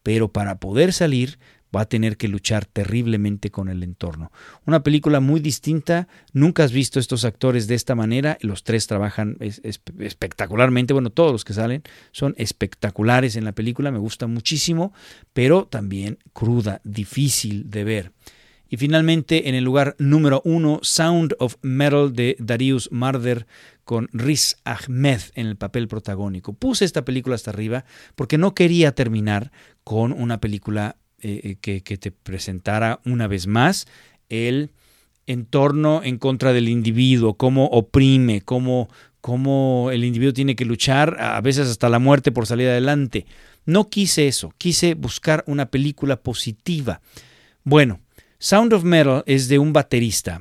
[0.02, 1.38] Pero para poder salir
[1.76, 4.32] va a tener que luchar terriblemente con el entorno.
[4.64, 9.36] Una película muy distinta, nunca has visto estos actores de esta manera, los tres trabajan
[9.40, 14.94] espectacularmente, bueno, todos los que salen son espectaculares en la película, me gusta muchísimo,
[15.34, 18.12] pero también cruda, difícil de ver.
[18.70, 23.48] Y finalmente, en el lugar número uno, Sound of Metal de Darius Marder
[23.84, 26.52] con Riz Ahmed en el papel protagónico.
[26.52, 29.50] Puse esta película hasta arriba porque no quería terminar
[29.82, 33.88] con una película eh, eh, que, te presentara una vez más
[34.28, 34.70] el
[35.26, 38.88] entorno en contra del individuo, cómo oprime, cómo,
[39.20, 43.26] cómo el individuo tiene que luchar, a veces hasta la muerte por salir adelante.
[43.66, 47.00] No quise eso, quise buscar una película positiva.
[47.64, 48.00] Bueno,
[48.42, 50.40] Sound of Metal es de un baterista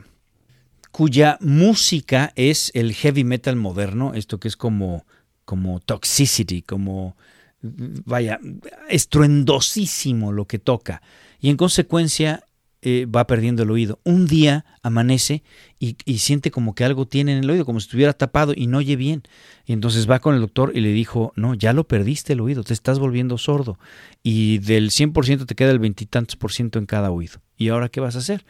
[0.89, 5.05] cuya música es el heavy metal moderno, esto que es como,
[5.43, 7.17] como toxicity, como,
[7.61, 8.39] vaya,
[8.87, 11.01] estruendosísimo lo que toca.
[11.41, 12.45] Y en consecuencia
[12.81, 13.99] eh, va perdiendo el oído.
[14.05, 15.43] Un día amanece
[15.77, 18.67] y, y, siente como que algo tiene en el oído, como si estuviera tapado y
[18.67, 19.23] no oye bien.
[19.65, 22.63] Y entonces va con el doctor y le dijo, no, ya lo perdiste el oído,
[22.63, 23.77] te estás volviendo sordo.
[24.23, 27.41] Y del 100% te queda el veintitantos por ciento en cada oído.
[27.59, 28.45] ¿Y ahora qué vas a hacer?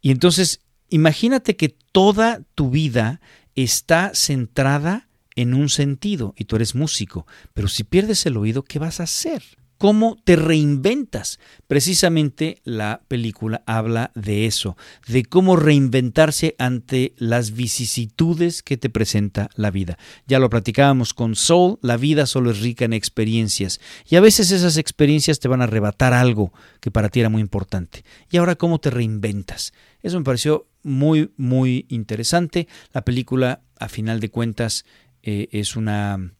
[0.00, 3.20] Y entonces imagínate que toda tu vida
[3.54, 8.78] está centrada en un sentido y tú eres músico, pero si pierdes el oído, ¿qué
[8.78, 9.42] vas a hacer?
[9.78, 11.38] Cómo te reinventas.
[11.66, 19.48] Precisamente la película habla de eso, de cómo reinventarse ante las vicisitudes que te presenta
[19.54, 19.98] la vida.
[20.26, 24.50] Ya lo platicábamos con Soul, la vida solo es rica en experiencias y a veces
[24.50, 28.04] esas experiencias te van a arrebatar algo que para ti era muy importante.
[28.30, 29.72] Y ahora cómo te reinventas.
[30.02, 32.68] Eso me pareció muy, muy interesante.
[32.92, 34.84] La película, a final de cuentas,
[35.22, 36.32] eh, es una...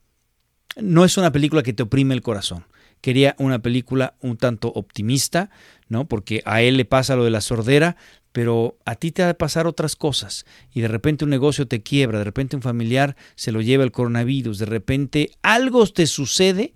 [0.79, 2.65] No es una película que te oprime el corazón
[3.01, 5.49] quería una película un tanto optimista,
[5.89, 6.07] ¿no?
[6.07, 7.95] Porque a él le pasa lo de la sordera,
[8.31, 11.81] pero a ti te ha de pasar otras cosas y de repente un negocio te
[11.81, 16.75] quiebra, de repente un familiar se lo lleva el coronavirus, de repente algo te sucede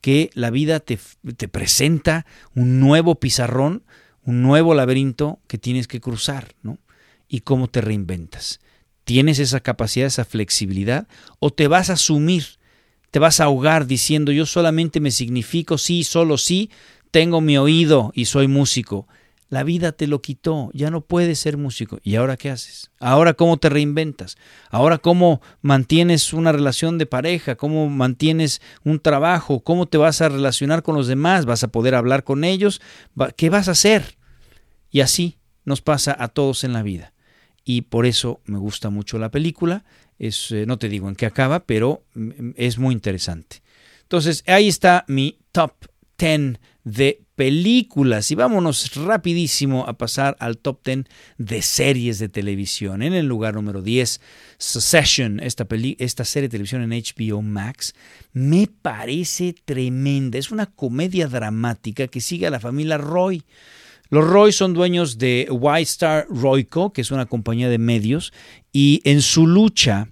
[0.00, 0.98] que la vida te,
[1.36, 3.84] te presenta un nuevo pizarrón,
[4.24, 6.78] un nuevo laberinto que tienes que cruzar, ¿no?
[7.28, 8.60] Y cómo te reinventas.
[9.04, 11.08] ¿Tienes esa capacidad, esa flexibilidad
[11.40, 12.58] o te vas a sumir
[13.12, 16.70] te vas a ahogar diciendo yo solamente me significo sí, solo sí,
[17.10, 19.06] tengo mi oído y soy músico.
[19.50, 21.98] La vida te lo quitó, ya no puedes ser músico.
[22.02, 22.90] ¿Y ahora qué haces?
[22.98, 24.38] ¿Ahora cómo te reinventas?
[24.70, 27.54] ¿Ahora cómo mantienes una relación de pareja?
[27.54, 29.60] ¿Cómo mantienes un trabajo?
[29.60, 31.44] ¿Cómo te vas a relacionar con los demás?
[31.44, 32.80] ¿Vas a poder hablar con ellos?
[33.36, 34.16] ¿Qué vas a hacer?
[34.90, 35.36] Y así
[35.66, 37.12] nos pasa a todos en la vida.
[37.62, 39.84] Y por eso me gusta mucho la película.
[40.22, 43.60] Es, eh, no te digo en qué acaba, pero mm, es muy interesante.
[44.02, 45.72] Entonces, ahí está mi top
[46.16, 51.06] 10 de películas y vámonos rapidísimo a pasar al top 10
[51.38, 53.02] de series de televisión.
[53.02, 54.20] En el lugar número 10,
[54.58, 55.66] Succession, esta,
[55.98, 57.92] esta serie de televisión en HBO Max,
[58.32, 60.38] me parece tremenda.
[60.38, 63.42] Es una comedia dramática que sigue a la familia Roy.
[64.12, 68.34] Los Roy son dueños de White Star Royco, que es una compañía de medios,
[68.70, 70.08] y en su lucha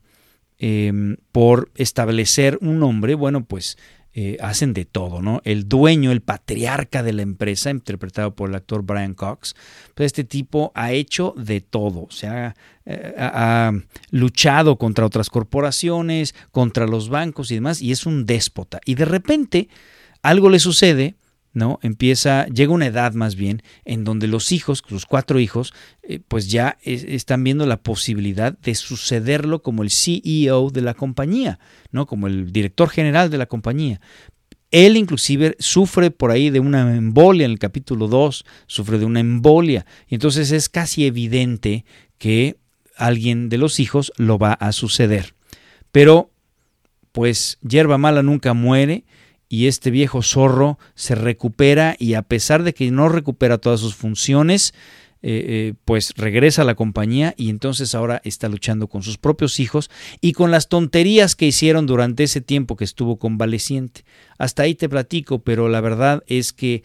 [0.59, 3.77] em, por establecer un nombre, bueno, pues
[4.15, 5.43] eh, hacen de todo, ¿no?
[5.45, 9.55] El dueño, el patriarca de la empresa, interpretado por el actor Brian Cox,
[9.95, 13.71] pues este tipo ha hecho de todo, o sea, eh, ha,
[14.13, 18.81] luchado contra otras corporaciones, contra los bancos y demás, y es un déspota.
[18.87, 19.69] Y de repente
[20.23, 21.17] algo le sucede
[21.53, 21.79] ¿no?
[21.83, 26.51] Empieza, llega una edad más bien en donde los hijos, sus cuatro hijos, eh, pues
[26.51, 31.59] ya están viendo la posibilidad de sucederlo como el CEO de la compañía,
[31.91, 32.07] ¿no?
[32.07, 34.01] Como el director general de la compañía.
[34.71, 39.19] Él inclusive sufre por ahí de una embolia en el capítulo 2, sufre de una
[39.19, 39.85] embolia.
[40.07, 41.85] Y entonces es casi evidente
[42.19, 42.57] que
[42.97, 45.35] alguien de los hijos lo va a suceder.
[45.91, 46.31] Pero,
[47.11, 49.05] pues, hierba mala nunca muere
[49.53, 53.97] y este viejo zorro se recupera y a pesar de que no recupera todas sus
[53.97, 54.73] funciones,
[55.23, 59.59] eh, eh, pues regresa a la compañía y entonces ahora está luchando con sus propios
[59.59, 59.91] hijos
[60.21, 64.05] y con las tonterías que hicieron durante ese tiempo que estuvo convaleciente.
[64.39, 66.85] Hasta ahí te platico, pero la verdad es que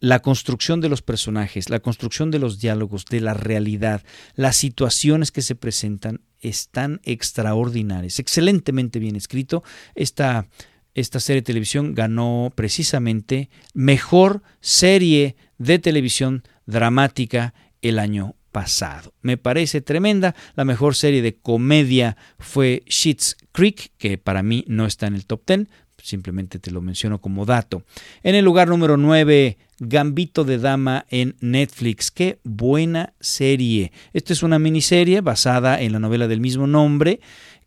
[0.00, 4.02] la construcción de los personajes, la construcción de los diálogos, de la realidad,
[4.34, 9.62] las situaciones que se presentan están extraordinarias, excelentemente bien escrito.
[9.94, 10.48] Esta
[10.94, 19.14] esta serie de televisión ganó precisamente mejor serie de televisión dramática el año pasado.
[19.22, 20.34] Me parece tremenda.
[20.54, 25.26] La mejor serie de comedia fue Schitt's Creek, que para mí no está en el
[25.26, 25.68] top 10,
[26.02, 27.84] simplemente te lo menciono como dato.
[28.22, 32.10] En el lugar número 9, Gambito de Dama en Netflix.
[32.10, 33.92] Qué buena serie.
[34.12, 37.20] Esta es una miniserie basada en la novela del mismo nombre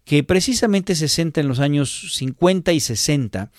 [0.06, 3.52] que precisamente se centra en los años 50 y 60.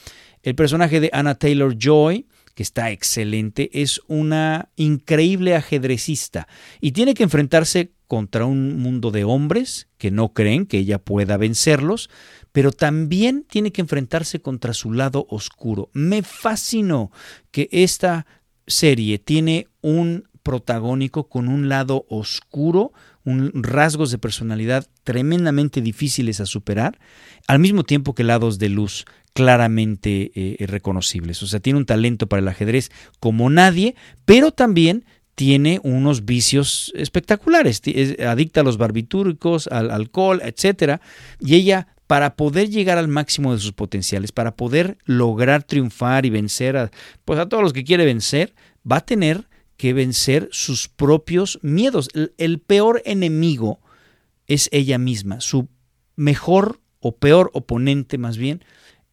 [0.43, 6.49] El personaje de Anna Taylor Joy, que está excelente, es una increíble ajedrecista
[6.81, 11.37] y tiene que enfrentarse contra un mundo de hombres que no creen que ella pueda
[11.37, 12.09] vencerlos,
[12.53, 15.91] pero también tiene que enfrentarse contra su lado oscuro.
[15.93, 17.11] Me fascinó
[17.51, 18.27] que esta
[18.67, 22.93] serie tiene un protagónico con un lado oscuro,
[23.27, 26.99] un, rasgos de personalidad tremendamente difíciles a superar,
[27.47, 29.05] al mismo tiempo que lados de luz
[29.35, 31.43] claramente eh, reconocibles.
[31.43, 35.05] O sea, tiene un talento para el ajedrez como nadie, pero también
[35.35, 37.83] tiene unos vicios espectaculares.
[37.85, 41.01] Es adicta a los barbitúricos, al alcohol, etc.
[41.39, 46.31] Y ella para poder llegar al máximo de sus potenciales, para poder lograr triunfar y
[46.31, 46.91] vencer a,
[47.25, 48.55] pues a todos los que quiere vencer,
[48.91, 52.09] va a tener que vencer sus propios miedos.
[52.39, 53.81] El, peor enemigo
[54.47, 55.41] es ella misma.
[55.41, 55.69] Su
[56.17, 58.65] mejor o peor oponente más bien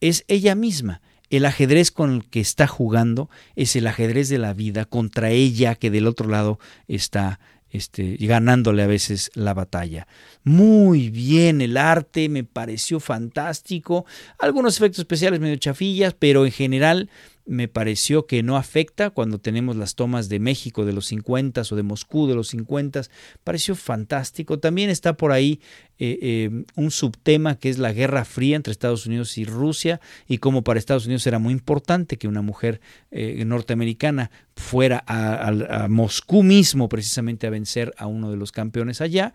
[0.02, 1.02] es ella misma.
[1.30, 5.76] El ajedrez con el que está jugando es el ajedrez de la vida contra ella
[5.76, 7.40] que del otro lado está
[7.74, 10.08] este, ganándole a veces la batalla.
[10.44, 14.06] Muy bien, el arte me pareció fantástico.
[14.38, 17.10] Algunos efectos especiales medio chafillas, pero en general
[17.46, 21.76] me pareció que no afecta cuando tenemos las tomas de México de los 50 o
[21.76, 23.04] de Moscú de los 50.
[23.44, 24.60] Pareció fantástico.
[24.60, 25.60] También está por ahí
[26.00, 30.38] eh, eh, un subtema que es la Guerra Fría entre Estados Unidos y Rusia y
[30.38, 32.80] como para Estados Unidos era muy importante que una mujer
[33.12, 39.34] eh, norteamericana fuera a Moscú mismo precisamente a vencer a uno de los campeones allá.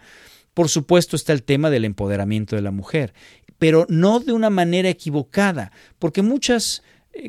[0.55, 3.13] Por supuesto está el tema del empoderamiento de la mujer,
[3.59, 6.83] pero no de una manera equivocada, porque muchas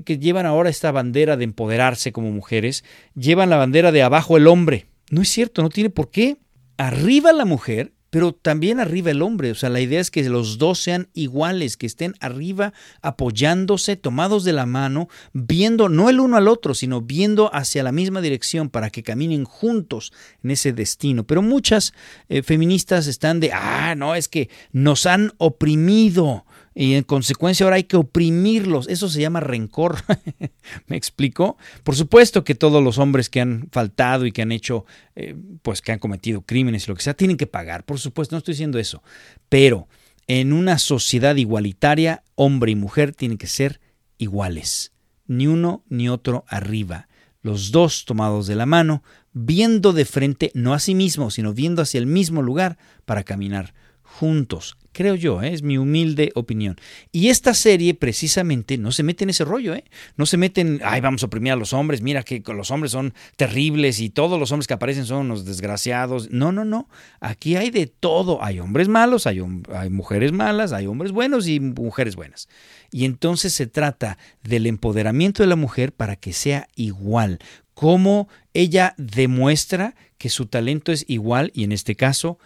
[0.06, 2.84] que llevan ahora esta bandera de empoderarse como mujeres,
[3.16, 4.88] llevan la bandera de abajo el hombre.
[5.10, 6.38] No es cierto, no tiene por qué.
[6.78, 9.52] Arriba la mujer, pero también arriba el hombre.
[9.52, 14.44] O sea, la idea es que los dos sean iguales, que estén arriba apoyándose, tomados
[14.44, 18.70] de la mano, viendo no el uno al otro, sino viendo hacia la misma dirección
[18.70, 20.14] para que caminen juntos
[20.44, 21.26] en ese destino.
[21.26, 21.94] Pero muchas
[22.30, 26.46] eh, feministas están de, ah, no, es que nos han oprimido
[26.82, 28.88] y en consecuencia ahora hay que oprimirlos.
[28.88, 29.98] Eso se llama rencor.
[30.88, 31.58] ¿Me explico?
[31.84, 35.82] Por supuesto que todos los hombres que han faltado y que han hecho, eh, pues
[35.82, 37.84] que han cometido crímenes y lo que sea, tienen que pagar.
[37.84, 39.04] Por supuesto, no estoy diciendo eso.
[39.50, 39.90] Pero
[40.26, 43.82] en una sociedad igualitaria, hombre y mujer tienen que ser
[44.18, 44.94] iguales.
[45.28, 47.10] Ni uno ni otro arriba.
[47.42, 49.04] Los dos tomados de la mano,
[49.34, 53.74] viendo de frente, no a sí mismo, sino viendo hacia el mismo lugar para caminar
[54.02, 54.78] juntos.
[54.92, 55.54] Creo yo, ¿eh?
[55.54, 56.78] es mi humilde opinión.
[57.12, 59.84] Y esta serie precisamente no se mete en ese rollo, ¿eh?
[60.18, 62.92] No se mete en, ay, vamos a oprimir a los hombres, mira que los hombres
[62.92, 66.32] son terribles y todos los hombres que aparecen son unos desgraciados.
[66.32, 66.90] No, no, no.
[67.20, 68.44] Aquí hay de todo.
[68.44, 69.42] Hay hombres malos, hay,
[69.90, 72.50] mujeres malas, hay hombres buenos y mujeres buenas.
[72.92, 77.40] Y entonces se trata del empoderamiento de la mujer para que sea igual.
[77.74, 82.40] Cómo ella demuestra que su talento es igual y en este caso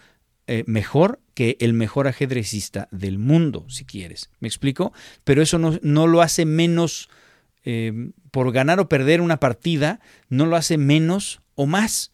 [0.46, 4.30] eh, mejor que el mejor ajedrecista del mundo, si quieres.
[4.40, 4.92] ¿Me explico?
[5.24, 7.08] Pero eso no, no lo hace menos,
[7.64, 12.12] eh, por ganar o perder una partida, no lo hace menos o más.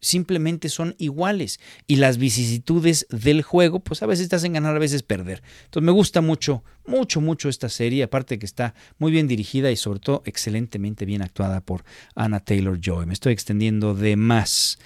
[0.00, 1.60] Simplemente son iguales.
[1.86, 5.42] Y las vicisitudes del juego, pues a veces te hacen ganar, a veces perder.
[5.64, 8.02] Entonces me gusta mucho, mucho, mucho esta serie.
[8.02, 12.78] Aparte que está muy bien dirigida y sobre todo excelentemente bien actuada por Anna Taylor
[12.78, 13.06] Joy.
[13.06, 14.78] Me estoy extendiendo de más.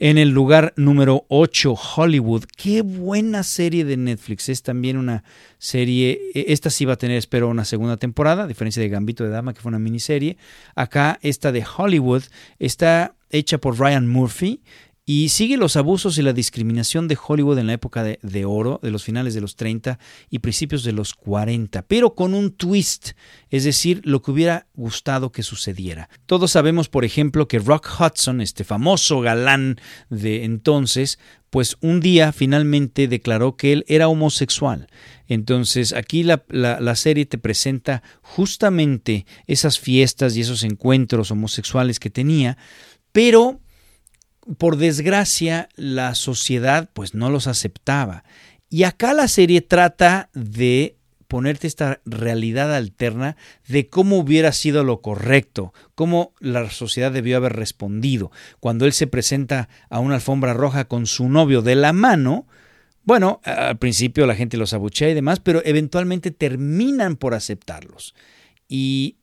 [0.00, 2.44] En el lugar número 8, Hollywood.
[2.56, 4.48] Qué buena serie de Netflix.
[4.48, 5.22] Es también una
[5.58, 6.20] serie.
[6.34, 9.30] E, esta sí va a tener, espero, una segunda temporada, a diferencia de Gambito de
[9.30, 10.36] Dama, que fue una miniserie.
[10.74, 12.24] Acá, esta de Hollywood
[12.58, 14.62] está hecha por Ryan Murphy
[15.06, 18.90] y sigue los abusos y la discriminación de Hollywood en la época de, oro, de
[18.90, 19.98] los finales de los 30
[20.30, 23.10] y principios de los 40, pero con un twist,
[23.50, 26.08] es decir, lo que hubiera gustado que sucediera.
[26.24, 29.78] Todos sabemos, por ejemplo, que Rock Hudson, este famoso galán
[30.08, 31.18] de entonces,
[31.50, 34.88] pues un día finalmente declaró que él era homosexual.
[35.28, 42.10] Entonces aquí la, la, serie te presenta justamente esas fiestas y esos encuentros homosexuales que
[42.10, 42.58] tenía,
[43.12, 43.60] pero
[44.58, 48.24] por desgracia, la sociedad pues no los aceptaba.
[48.68, 50.96] Y acá la serie trata de
[51.28, 53.36] ponerte esta realidad alterna
[53.66, 58.30] de cómo hubiera sido lo correcto, cómo la sociedad debió haber respondido.
[58.60, 62.46] Cuando él se presenta a una alfombra roja con su novio de la mano,
[63.02, 68.14] bueno, al principio la gente los abuchea y demás, pero eventualmente terminan por aceptarlos.
[68.68, 69.16] Y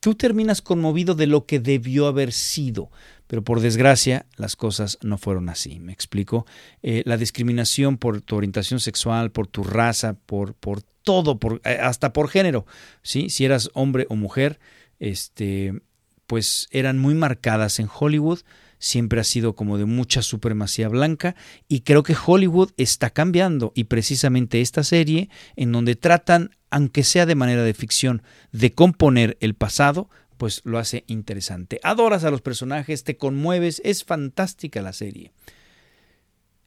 [0.00, 2.90] tú terminas conmovido de lo que debió haber sido.
[3.26, 5.80] Pero por desgracia las cosas no fueron así.
[5.80, 6.46] ¿Me explico?
[6.82, 11.78] Eh, la discriminación por tu orientación sexual, por tu raza, por, por todo, por, eh,
[11.80, 12.66] hasta por género,
[13.02, 13.30] ¿sí?
[13.30, 14.58] si eras hombre o mujer,
[14.98, 15.80] este,
[16.26, 18.40] pues eran muy marcadas en Hollywood.
[18.78, 21.36] Siempre ha sido como de mucha supremacía blanca
[21.68, 27.24] y creo que Hollywood está cambiando y precisamente esta serie en donde tratan, aunque sea
[27.24, 28.22] de manera de ficción,
[28.52, 31.80] de componer el pasado, pues lo hace interesante.
[31.82, 35.32] Adoras a los personajes, te conmueves, es fantástica la serie.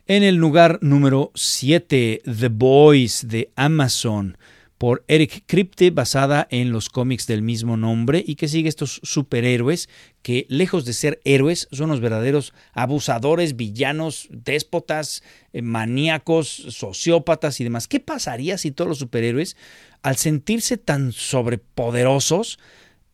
[0.06, 4.38] En el lugar número 7, The Boys de Amazon,
[4.78, 9.90] por Eric Kripke, basada en los cómics del mismo nombre y que sigue estos superhéroes
[10.22, 17.64] que, lejos de ser héroes, son los verdaderos abusadores, villanos, déspotas, eh, maníacos, sociópatas y
[17.64, 17.88] demás.
[17.88, 19.58] ¿Qué pasaría si todos los superhéroes,
[20.04, 22.60] al sentirse tan sobrepoderosos,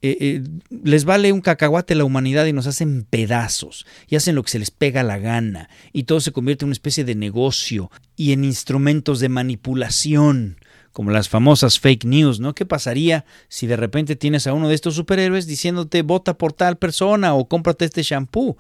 [0.06, 0.44] eh, eh,
[0.84, 4.60] les vale un cacahuate la humanidad y nos hacen pedazos y hacen lo que se
[4.60, 8.44] les pega la gana y todo se convierte en una especie de negocio y en
[8.44, 10.58] instrumentos de manipulación
[10.92, 12.54] como las famosas fake news, ¿no?
[12.54, 16.78] ¿Qué pasaría si de repente tienes a uno de estos superhéroes diciéndote vota por tal
[16.78, 18.58] persona o cómprate este shampoo?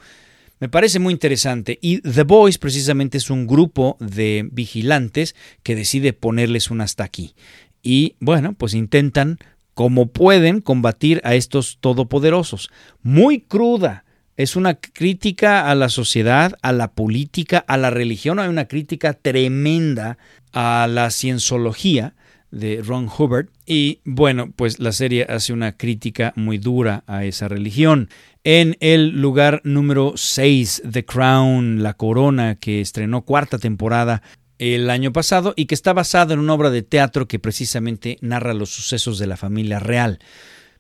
[0.62, 6.14] Me parece muy interesante y The Boys precisamente es un grupo de vigilantes que decide
[6.14, 7.36] ponerles un hasta aquí.
[7.82, 9.40] Y bueno, pues intentan
[9.74, 12.70] como pueden combatir a estos todopoderosos.
[13.02, 14.06] Muy cruda.
[14.36, 18.40] Es una crítica a la sociedad, a la política, a la religión.
[18.40, 20.18] Hay una crítica tremenda
[20.54, 22.16] a la cienciología
[22.50, 23.48] de Ron Hubbard.
[23.66, 28.10] Y bueno, pues la serie hace una crítica muy dura a esa religión.
[28.44, 34.22] En el lugar número 6, The Crown, La Corona, que estrenó cuarta temporada
[34.60, 38.54] el año pasado y que está basado en una obra de teatro que precisamente narra
[38.54, 40.20] los sucesos de la familia real.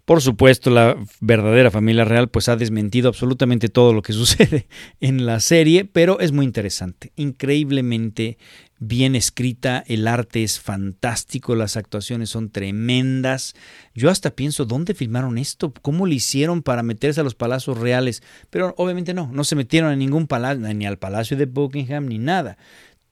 [0.05, 4.67] Por supuesto, la verdadera familia real pues ha desmentido absolutamente todo lo que sucede
[4.99, 8.37] en la serie, pero es muy interesante, increíblemente
[8.79, 13.55] bien escrita, el arte es fantástico, las actuaciones son tremendas.
[13.95, 15.73] Yo hasta pienso, ¿dónde filmaron esto?
[15.81, 18.23] ¿Cómo lo hicieron para meterse a los palacios reales?
[18.49, 22.17] Pero obviamente no, no se metieron a ningún palacio, ni al palacio de Buckingham, ni
[22.17, 22.57] nada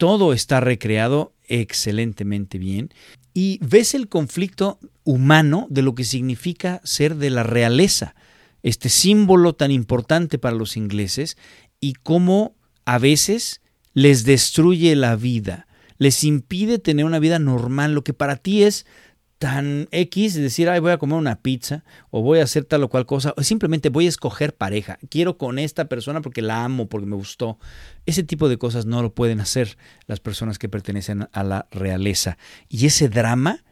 [0.02, 2.89] todo está recreado excelentemente bien
[3.36, 8.16] y ves el conflicto humano de lo que significa ser de la realeza,
[8.64, 11.38] este símbolo tan importante para los ingleses
[11.80, 13.62] y cómo a veces
[13.93, 15.68] les destruye la vida,
[15.99, 18.88] les impide tener una vida normal, lo que para ti es
[19.42, 22.89] tan X, decir, ay, voy a comer una pizza o voy a hacer tal o
[22.89, 26.88] cual cosa, o simplemente voy a escoger pareja, quiero con esta persona porque la amo,
[26.88, 27.58] porque me gustó.
[28.06, 32.38] Ese tipo de cosas no lo pueden hacer las personas que pertenecen a la realeza.
[32.70, 33.64] Y ese drama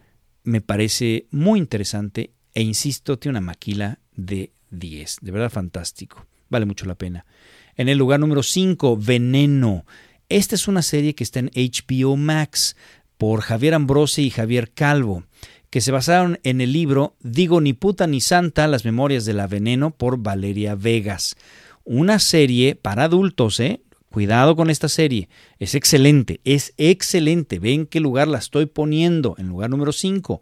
[0.44, 6.66] me parece muy interesante e insisto, tiene una maquila de 10, de verdad fantástico, vale
[6.66, 7.28] mucho la pena.
[7.76, 9.86] En el lugar número 5, Veneno.
[10.30, 12.76] Esta es una serie que está en HBO Max
[13.20, 15.26] por Javier Ambrosi y Javier Calvo
[15.70, 19.48] que se basaron en el libro Digo ni puta ni santa, las memorias de la
[19.48, 21.36] veneno por Valeria Vegas.
[21.84, 23.82] Una serie para adultos, ¿eh?
[24.10, 25.30] Cuidado con esta serie.
[25.60, 27.60] Es excelente, es excelente.
[27.60, 30.42] Ven qué lugar la estoy poniendo, en lugar número 5.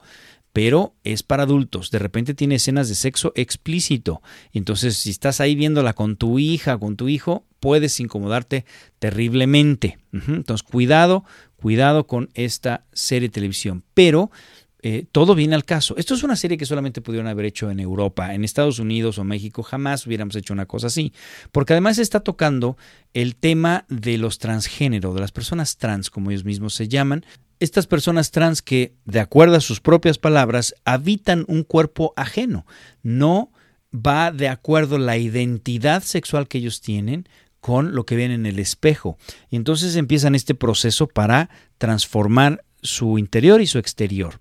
[0.53, 1.91] Pero es para adultos.
[1.91, 4.21] De repente tiene escenas de sexo explícito.
[4.53, 8.65] Entonces, si estás ahí viéndola con tu hija, con tu hijo, puedes incomodarte
[8.99, 9.99] terriblemente.
[10.13, 11.25] Entonces, cuidado,
[11.57, 13.84] cuidado con esta serie de televisión.
[13.93, 14.32] Pero
[14.89, 15.97] eh, todo viene al caso.
[15.97, 19.25] Esto es una serie que solamente pudieron haber hecho en Europa, en Estados Unidos o
[19.25, 21.11] México, jamás hubiéramos hecho una cosa así,
[21.51, 22.77] porque además está tocando
[23.13, 27.25] el tema de los transgénero, de las personas trans, como ellos mismos se llaman,
[27.59, 32.65] estas personas trans que, de acuerdo a sus propias palabras, habitan un cuerpo ajeno,
[33.03, 33.51] no
[33.93, 37.27] va de acuerdo la identidad sexual que ellos tienen
[37.59, 39.17] con lo que ven en el espejo.
[39.49, 44.39] Y entonces empiezan este proceso para transformar su interior y su exterior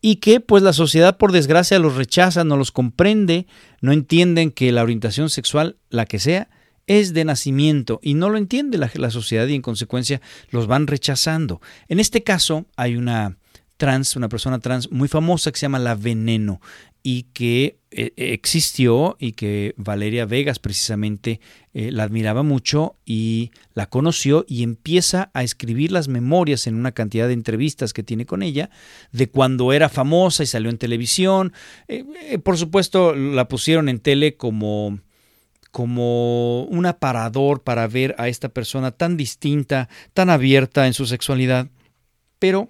[0.00, 3.46] y que pues la sociedad por desgracia los rechaza, no los comprende,
[3.80, 6.48] no entienden que la orientación sexual, la que sea,
[6.86, 10.20] es de nacimiento y no lo entiende la, la sociedad y en consecuencia
[10.50, 11.60] los van rechazando.
[11.88, 13.36] En este caso hay una
[13.80, 16.60] trans, una persona trans muy famosa que se llama La Veneno
[17.02, 21.40] y que eh, existió y que Valeria Vegas precisamente
[21.72, 26.92] eh, la admiraba mucho y la conoció y empieza a escribir las memorias en una
[26.92, 28.68] cantidad de entrevistas que tiene con ella
[29.12, 31.54] de cuando era famosa y salió en televisión.
[31.88, 35.00] Eh, por supuesto la pusieron en tele como
[35.70, 41.68] como un aparador para ver a esta persona tan distinta, tan abierta en su sexualidad,
[42.40, 42.68] pero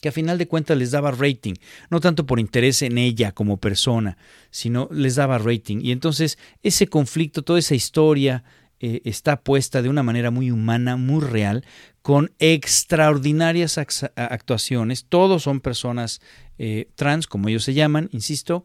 [0.00, 1.54] que a final de cuentas les daba rating,
[1.90, 4.16] no tanto por interés en ella como persona,
[4.50, 5.78] sino les daba rating.
[5.82, 8.44] Y entonces ese conflicto, toda esa historia
[8.82, 11.66] eh, está puesta de una manera muy humana, muy real,
[12.00, 15.04] con extraordinarias actuaciones.
[15.04, 16.22] Todos son personas
[16.56, 18.64] eh, trans, como ellos se llaman, insisto,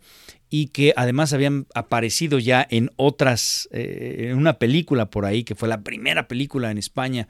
[0.50, 5.56] y que además habían aparecido ya en otras, eh, en una película por ahí, que
[5.56, 7.28] fue la primera película en España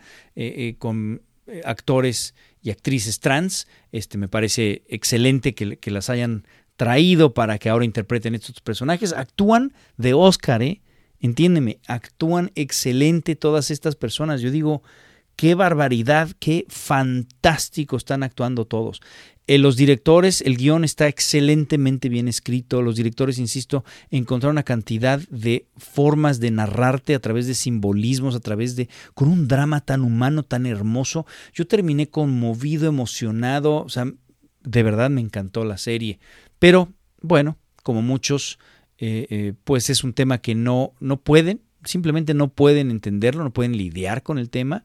[0.77, 1.23] con
[1.63, 2.35] actores
[2.65, 3.67] y actrices trans.
[3.91, 6.47] Este, me parece excelente que, que, las hayan
[6.77, 9.13] traído para que ahora interpreten estos personajes.
[9.13, 10.81] Actúan de Oscar, ¿eh?
[11.19, 14.41] Entiéndeme, actúan excelente todas estas personas.
[14.41, 14.81] Yo digo,
[15.35, 19.01] qué barbaridad, qué fantástico están actuando todos.
[19.47, 22.81] Eh, los directores, el guion está excelentemente bien escrito.
[22.81, 28.39] Los directores, insisto, encontraron una cantidad de formas de narrarte a través de simbolismos, a
[28.39, 28.89] través de.
[29.13, 31.27] con un drama tan humano, tan hermoso.
[31.53, 33.83] Yo terminé conmovido, emocionado.
[33.83, 34.11] O sea,
[34.63, 36.19] de verdad me encantó la serie.
[36.57, 36.89] Pero,
[37.21, 38.57] bueno, como muchos,
[38.97, 43.53] eh, eh, pues es un tema que no, no pueden, simplemente no pueden entenderlo, no
[43.53, 44.83] pueden lidiar con el tema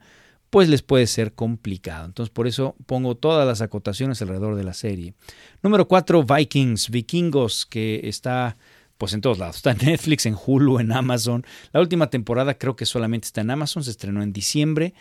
[0.50, 2.06] pues les puede ser complicado.
[2.06, 5.14] Entonces por eso pongo todas las acotaciones alrededor de la serie.
[5.62, 8.56] Número 4, Vikings, Vikingos, que está
[8.98, 9.56] pues en todos lados.
[9.56, 11.46] Está en Netflix, en Hulu, en Amazon.
[11.72, 14.92] La última temporada creo que solamente está en Amazon, se estrenó en diciembre.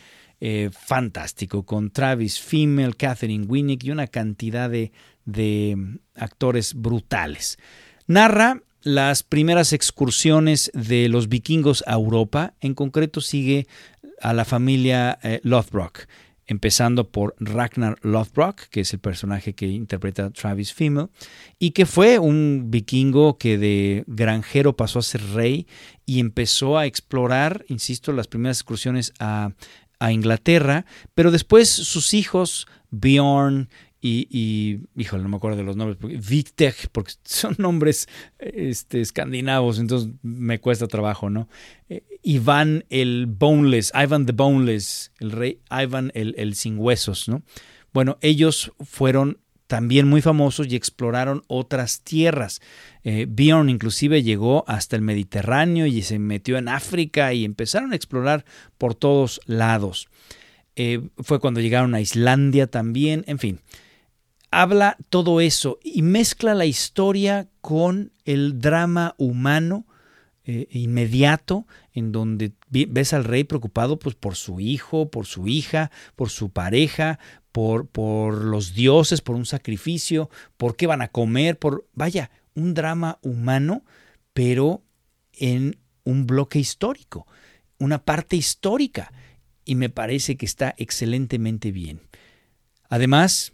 [0.41, 4.93] Eh, fantástico, con Travis Fimmel, Catherine Winnick y una cantidad de,
[5.25, 7.57] de actores brutales.
[8.07, 12.53] Narra las primeras excursiones de los vikingos a Europa.
[12.61, 13.67] En concreto sigue
[14.21, 16.07] a la familia eh, Lothbrok,
[16.45, 21.09] empezando por Ragnar Lothbrok, que es el personaje que interpreta Travis Fimmel,
[21.59, 25.67] y que fue un vikingo que de granjero pasó a ser rey
[26.05, 29.51] y empezó a explorar, insisto, las primeras excursiones a,
[29.99, 33.69] a Inglaterra, pero después sus hijos, Bjorn
[34.01, 36.19] y, y, híjole, no me acuerdo de los nombres, porque,
[36.91, 38.07] porque son nombres
[38.39, 41.49] este, escandinavos, entonces me cuesta trabajo, ¿no?
[41.89, 47.43] Eh, Iván el Boneless, Ivan the Boneless, el rey Ivan el, el sin huesos, ¿no?
[47.91, 52.59] Bueno, ellos fueron también muy famosos y exploraron otras tierras.
[53.03, 57.95] Eh, Bjorn inclusive llegó hasta el Mediterráneo y se metió en África y empezaron a
[57.95, 58.45] explorar
[58.77, 60.07] por todos lados.
[60.75, 63.59] eh, fue cuando llegaron a Islandia también, en fin.
[64.51, 69.85] Habla todo eso y mezcla la historia con el drama humano
[70.45, 75.91] eh, inmediato en donde ves al rey preocupado pues, por su hijo, por su hija,
[76.15, 77.19] por su pareja,
[77.51, 82.73] por, por los dioses, por un sacrificio, por qué van a comer, por, vaya, un
[82.73, 83.83] drama humano,
[84.33, 84.81] pero
[85.33, 87.27] en un bloque histórico,
[87.77, 89.11] una parte histórica,
[89.65, 92.01] y me parece que está excelentemente bien.
[92.89, 93.53] Además,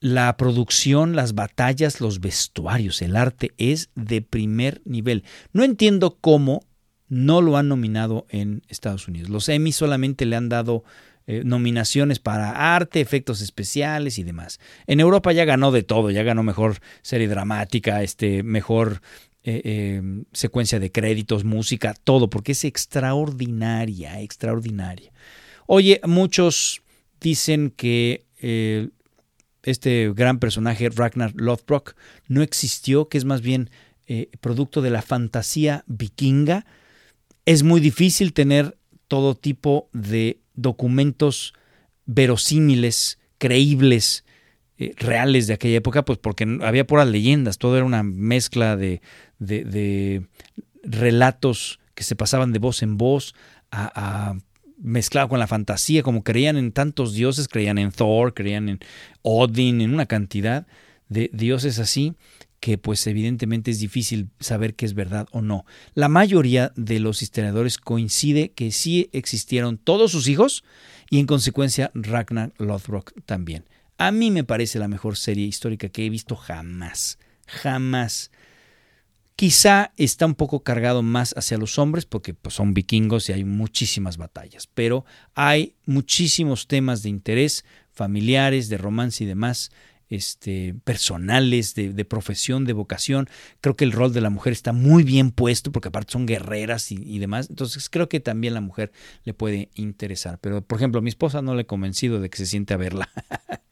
[0.00, 5.24] la producción, las batallas, los vestuarios, el arte es de primer nivel.
[5.52, 6.62] No entiendo cómo
[7.08, 9.30] no lo han nominado en Estados Unidos.
[9.30, 10.84] Los Emmy solamente le han dado
[11.26, 14.60] eh, nominaciones para arte, efectos especiales y demás.
[14.86, 19.02] En Europa ya ganó de todo, ya ganó mejor serie dramática, este, mejor
[19.42, 25.12] eh, eh, secuencia de créditos, música, todo, porque es extraordinaria, extraordinaria.
[25.66, 26.82] Oye, muchos
[27.20, 28.24] dicen que
[29.62, 31.94] este gran personaje, Ragnar Lothbrok,
[32.28, 33.70] no existió, que es más bien
[34.06, 36.66] eh, producto de la fantasía vikinga.
[37.44, 38.76] Es muy difícil tener
[39.08, 41.54] todo tipo de documentos
[42.06, 44.24] verosímiles, creíbles,
[44.78, 49.00] eh, reales de aquella época, pues porque había puras leyendas, todo era una mezcla de,
[49.38, 50.26] de,
[50.84, 53.34] relatos que se pasaban de voz en voz
[53.70, 54.38] a
[54.78, 58.80] mezclado con la fantasía, como creían en tantos dioses, creían en Thor, creían en
[59.22, 60.66] Odin, en una cantidad
[61.08, 62.14] de dioses así,
[62.60, 65.64] que pues evidentemente es difícil saber qué es verdad o no.
[65.94, 70.64] La mayoría de los historiadores coincide que sí existieron todos sus hijos
[71.10, 73.64] y en consecuencia Ragnar Lothbrok también.
[73.96, 78.30] A mí me parece la mejor serie histórica que he visto jamás, jamás.
[79.38, 83.44] Quizá está un poco cargado más hacia los hombres porque pues, son vikingos y hay
[83.44, 85.04] muchísimas batallas, pero
[85.36, 89.70] hay muchísimos temas de interés familiares, de romance y demás,
[90.08, 93.28] este, personales, de, profesión, de vocación.
[93.60, 96.90] Creo que el rol de la mujer está muy bien puesto porque aparte son guerreras
[96.90, 97.48] y, y, demás.
[97.48, 98.90] Entonces creo que también la mujer
[99.22, 100.40] le puede interesar.
[100.40, 102.76] Pero por ejemplo, a mi esposa no le he convencido de que se siente a
[102.76, 103.08] verla.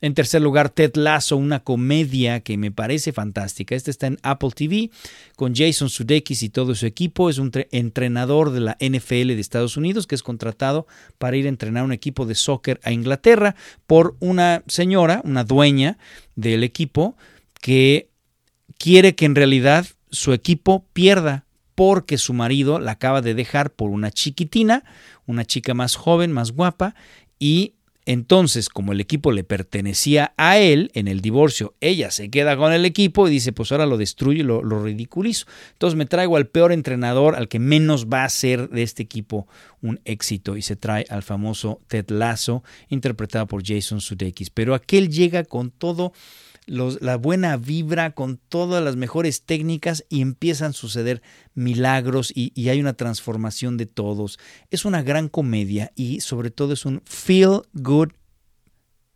[0.00, 3.74] En tercer lugar, Ted Lasso, una comedia que me parece fantástica.
[3.74, 4.90] Este está en Apple TV
[5.34, 7.28] con Jason Sudeikis y todo su equipo.
[7.28, 10.86] Es un entrenador de la NFL de Estados Unidos que es contratado
[11.18, 13.56] para ir a entrenar un equipo de soccer a Inglaterra
[13.88, 15.98] por una señora, una dueña
[16.36, 17.16] del equipo,
[17.60, 18.08] que
[18.78, 21.44] quiere que en realidad su equipo pierda
[21.74, 24.84] porque su marido la acaba de dejar por una chiquitina,
[25.26, 26.94] una chica más joven, más guapa,
[27.38, 27.74] y
[28.08, 32.72] entonces, como el equipo le pertenecía a él en el divorcio, ella se queda con
[32.72, 35.44] el equipo y dice, pues ahora lo destruyo y lo, ridiculizo.
[35.72, 39.46] Entonces me traigo al peor entrenador, al que menos va a ser de este equipo
[39.82, 44.48] un éxito y se trae al famoso Ted Lasso, interpretado por Jason Sudeikis.
[44.48, 46.14] Pero aquel llega con todo
[46.68, 51.22] la buena vibra, con todas las mejores técnicas y empiezan a suceder
[51.54, 54.38] milagros y, hay una transformación de todos.
[54.70, 58.10] Es una gran comedia y sobre todo es un feel good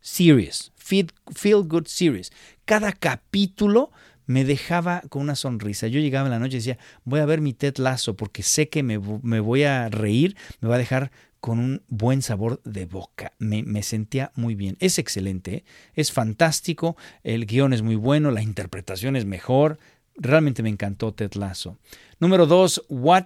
[0.01, 0.71] series.
[0.75, 2.31] Feel, feel good series.
[2.65, 3.91] Cada capítulo
[4.25, 5.87] me dejaba con una sonrisa.
[5.87, 8.69] Yo llegaba en la noche y decía, voy a ver mi Ted Lazo porque sé
[8.69, 11.11] que me, me voy a reír, me va a dejar
[11.43, 13.33] con un buen sabor de boca.
[13.37, 14.77] Me, sentía muy bien.
[14.79, 15.63] Es excelente, ¿eh?
[15.93, 19.77] es fantástico, el guion es muy bueno, la interpretación es mejor.
[20.15, 21.77] Realmente me encantó Ted Lasso.
[22.21, 23.25] Número dos, What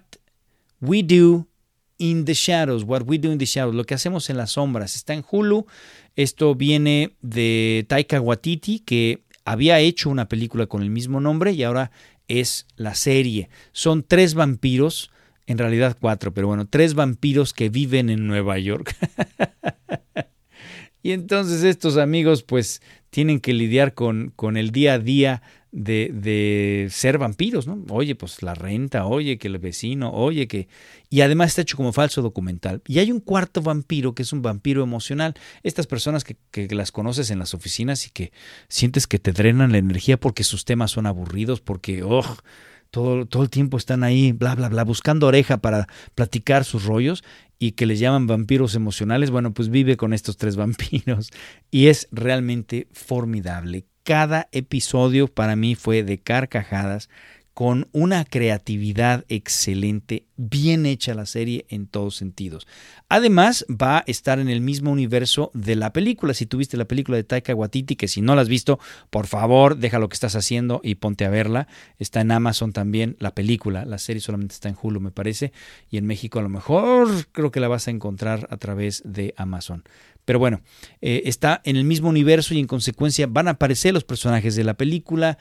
[0.81, 1.45] We Do
[1.99, 2.85] in the Shadows.
[2.85, 3.75] What We Do in the Shadows.
[3.75, 4.95] Lo que hacemos en las sombras.
[4.95, 5.67] Está en Hulu.
[6.15, 11.61] Esto viene de Taika Waititi, que había hecho una película con el mismo nombre y
[11.61, 11.91] ahora
[12.27, 13.49] es la serie.
[13.73, 15.11] Son tres vampiros
[15.47, 18.95] en realidad cuatro, pero bueno, tres vampiros que viven en Nueva York.
[21.01, 25.41] y entonces estos amigos pues tienen que lidiar con, con el día a día
[25.71, 27.83] de, de, ser vampiros, ¿no?
[27.89, 30.67] Oye, pues la renta, oye, que el vecino, oye, que...
[31.09, 32.81] Y además está hecho como falso documental.
[32.87, 35.35] Y hay un cuarto vampiro que es un vampiro emocional.
[35.63, 38.31] Estas personas que, que las conoces en las oficinas y que
[38.67, 42.25] sientes que te drenan la energía porque sus temas son aburridos, porque, oh,
[42.89, 47.23] todo, todo el tiempo están ahí, bla, bla, bla, buscando oreja para platicar sus rollos
[47.59, 51.31] y que les llaman vampiros emocionales, bueno, pues vive con estos tres vampiros
[51.71, 53.85] y es realmente formidable.
[54.03, 57.09] Cada episodio para mí fue de carcajadas,
[57.57, 62.67] con una creatividad excelente, bien hecha la serie en todos sentidos.
[63.09, 66.35] Además, va a estar en el mismo universo de la película.
[66.35, 68.77] Si tuviste la película de Taika Waititi, que si no la has visto,
[69.09, 71.67] por favor, deja lo que estás haciendo y ponte a verla.
[71.97, 73.85] Está en Amazon también la película.
[73.85, 75.51] La serie solamente está en Hulu, me parece.
[75.89, 79.33] Y en México a lo mejor creo que la vas a encontrar a través de
[79.35, 79.83] Amazon.
[80.25, 80.59] Pero bueno,
[80.99, 84.65] eh, está en el mismo universo y en consecuencia van a aparecer los personajes de
[84.65, 85.37] la película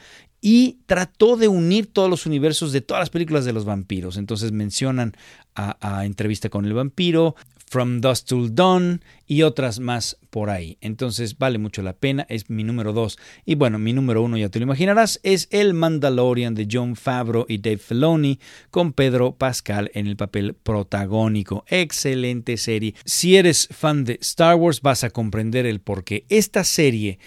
[0.48, 4.16] y trató de unir todos los universos de todas las películas de los vampiros.
[4.16, 5.16] Entonces mencionan
[5.56, 7.34] a, Entrevista con el vampiro,
[7.68, 10.78] From Dust Till Dawn y otras más por ahí.
[10.80, 13.18] Entonces vale mucho la pena, es mi número dos.
[13.44, 17.44] Y bueno, mi número uno ya te lo imaginarás, es El Mandalorian de John Favreau
[17.48, 18.38] y Dave Filoni
[18.70, 21.64] con Pedro Pascal en el papel protagónico.
[21.66, 22.94] Excelente serie.
[23.04, 26.24] Si eres fan de Star Wars vas a comprender el por qué.
[26.28, 27.18] Esta serie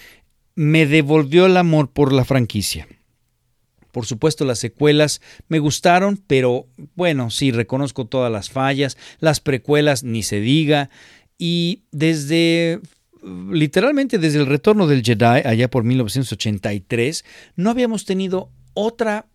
[0.55, 2.87] me devolvió el amor por la franquicia.
[3.91, 10.03] Por supuesto, las secuelas me gustaron, pero bueno, sí, reconozco todas las fallas, las precuelas
[10.03, 10.89] ni se diga,
[11.37, 12.79] y desde
[13.51, 17.25] literalmente desde el retorno del Jedi, allá por 1983,
[17.55, 19.25] no habíamos tenido otra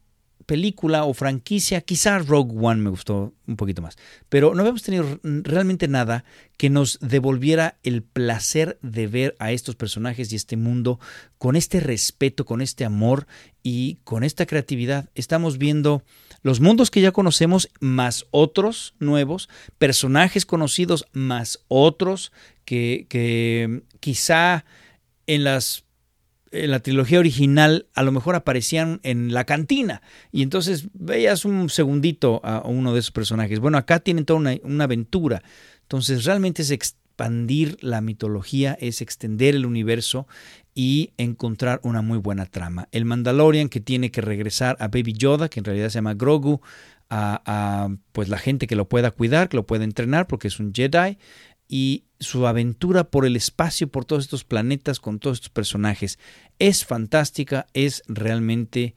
[0.46, 3.96] película o franquicia, quizás Rogue One me gustó un poquito más,
[4.28, 6.24] pero no habíamos tenido realmente nada
[6.56, 11.00] que nos devolviera el placer de ver a estos personajes y este mundo
[11.38, 13.26] con este respeto, con este amor
[13.62, 15.10] y con esta creatividad.
[15.14, 16.02] Estamos viendo
[16.42, 22.32] los mundos que ya conocemos más otros nuevos, personajes conocidos más otros
[22.64, 24.64] que, que quizá
[25.26, 25.83] en las
[26.54, 30.02] en la trilogía original a lo mejor aparecían en la cantina
[30.32, 33.60] y entonces veías un segundito a uno de esos personajes.
[33.60, 35.42] Bueno, acá tienen toda una, una aventura.
[35.82, 40.26] Entonces realmente es expandir la mitología, es extender el universo
[40.74, 42.88] y encontrar una muy buena trama.
[42.92, 46.60] El Mandalorian que tiene que regresar a Baby Yoda, que en realidad se llama Grogu,
[47.10, 50.58] a, a pues la gente que lo pueda cuidar, que lo pueda entrenar porque es
[50.58, 51.18] un Jedi
[51.68, 56.18] y su aventura por el espacio, por todos estos planetas, con todos estos personajes.
[56.58, 58.94] Es fantástica, es realmente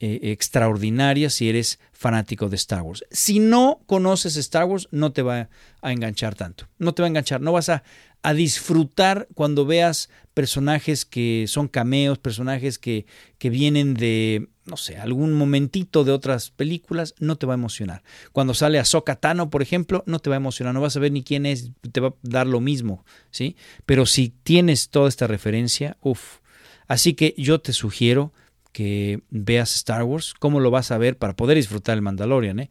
[0.00, 3.04] eh, extraordinaria si eres fanático de Star Wars.
[3.10, 5.48] Si no conoces Star Wars, no te va
[5.82, 6.68] a enganchar tanto.
[6.78, 7.82] No te va a enganchar, no vas a,
[8.22, 13.06] a disfrutar cuando veas personajes que son cameos, personajes que,
[13.38, 18.02] que vienen de, no sé, algún momentito de otras películas, no te va a emocionar.
[18.32, 21.12] Cuando sale Ahsoka Tano, por ejemplo, no te va a emocionar, no vas a ver
[21.12, 23.56] ni quién es, te va a dar lo mismo, ¿sí?
[23.86, 26.38] Pero si tienes toda esta referencia, uff.
[26.86, 28.32] Así que yo te sugiero
[28.72, 32.70] que veas Star Wars, cómo lo vas a ver para poder disfrutar el Mandalorian, ¿eh?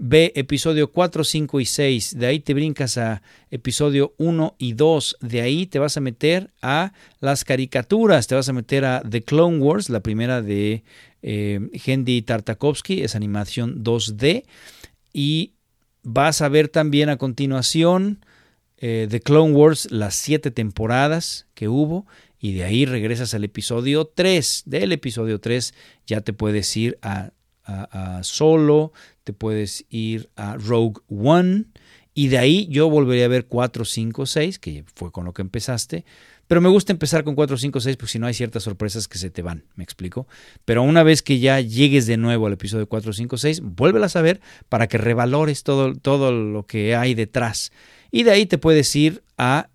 [0.00, 2.18] Ve episodio 4, 5 y 6.
[2.20, 3.20] De ahí te brincas a
[3.50, 5.16] episodio 1 y 2.
[5.22, 8.28] De ahí te vas a meter a las caricaturas.
[8.28, 10.84] Te vas a meter a The Clone Wars, la primera de
[11.22, 14.44] eh, Hendy Tartakovsky, es animación 2D.
[15.12, 15.54] Y
[16.02, 18.24] vas a ver también a continuación
[18.76, 22.06] eh, The Clone Wars, las siete temporadas que hubo.
[22.40, 24.62] Y de ahí regresas al episodio 3.
[24.66, 25.74] Del episodio 3
[26.06, 27.32] ya te puedes ir a
[27.68, 28.92] a, Solo,
[29.24, 31.66] te puedes ir a Rogue One
[32.14, 35.42] y de ahí yo volvería a ver 4, 5, 6, que fue con lo que
[35.42, 36.04] empezaste.
[36.48, 39.18] Pero me gusta empezar con 4, 5, 6 porque si no hay ciertas sorpresas que
[39.18, 40.26] se te van, me explico.
[40.64, 44.22] Pero una vez que ya llegues de nuevo al episodio 4, 5, 6, vuélvelas a
[44.22, 47.70] ver para que revalores todo, todo lo que hay detrás.
[48.10, 49.68] Y de ahí te puedes ir a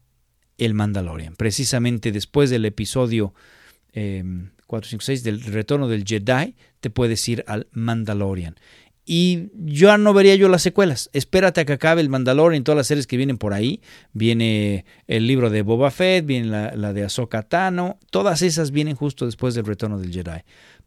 [0.57, 1.35] El Mandalorian.
[1.35, 3.35] Precisamente después del episodio
[3.93, 4.23] eh,
[4.65, 8.55] 4, 5, 6 del retorno del Jedi, te puedes ir al Mandalorian.
[9.05, 11.09] Y yo no vería yo las secuelas.
[11.13, 13.81] Espérate a que acabe el Mandalorian todas las series que vienen por ahí.
[14.13, 17.99] Viene el libro de Boba Fett, viene la, la de Ahsoka Tano.
[18.11, 20.43] Todas esas vienen justo después del retorno del Jedi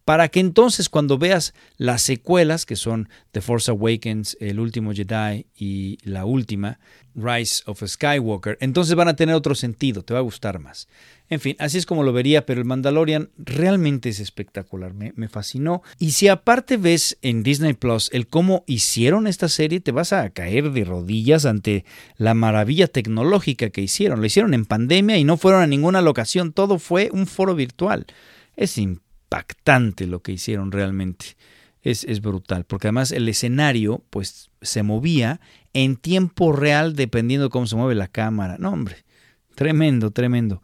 [0.07, 5.47] para que entonces cuando veas las secuelas, que son The Force Awakens, El último Jedi
[5.57, 6.79] y la última,
[7.17, 10.87] Rise of Skywalker, entonces van a tener otro sentido, te va a gustar más.
[11.29, 15.29] En fin, así es como lo vería, pero el Mandalorian realmente es espectacular, me, me
[15.29, 15.83] fascinó.
[15.99, 20.31] Y si aparte ves en Disney Plus el cómo hicieron esta serie, te vas a
[20.31, 21.85] caer de rodillas ante
[22.16, 24.20] la maravilla tecnológica que hicieron.
[24.20, 28.07] Lo hicieron en pandemia y no fueron a ninguna locación, todo fue un foro virtual.
[28.55, 31.37] Es impactante lo que hicieron realmente.
[31.83, 35.41] Es, brutal, porque además el escenario pues se movía
[35.72, 38.57] en tiempo real dependiendo de cómo se mueve la cámara.
[38.59, 38.97] No, hombre,
[39.55, 40.62] tremendo, tremendo.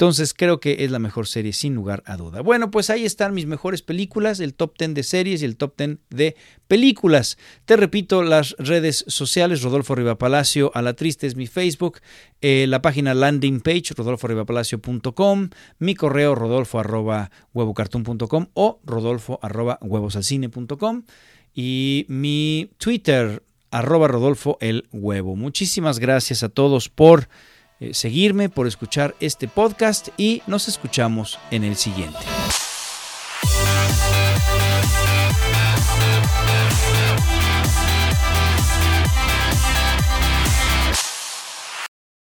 [0.00, 2.40] Entonces creo que es la mejor serie sin lugar a duda.
[2.40, 5.74] Bueno, pues ahí están mis mejores películas, el top 10 de series y el top
[5.76, 6.36] 10 de
[6.68, 7.36] películas.
[7.66, 12.00] Te repito, las redes sociales, Rodolfo Riva Palacio, a la triste es mi Facebook,
[12.40, 21.02] eh, la página landing page, rodolforibapalacio.com, mi correo rodolfo arroba o rodolfo arroba huevosalcine.com
[21.52, 25.36] y mi Twitter, arroba rodolfo el huevo.
[25.36, 27.28] Muchísimas gracias a todos por
[27.92, 32.18] seguirme, por escuchar este podcast y nos escuchamos en el siguiente.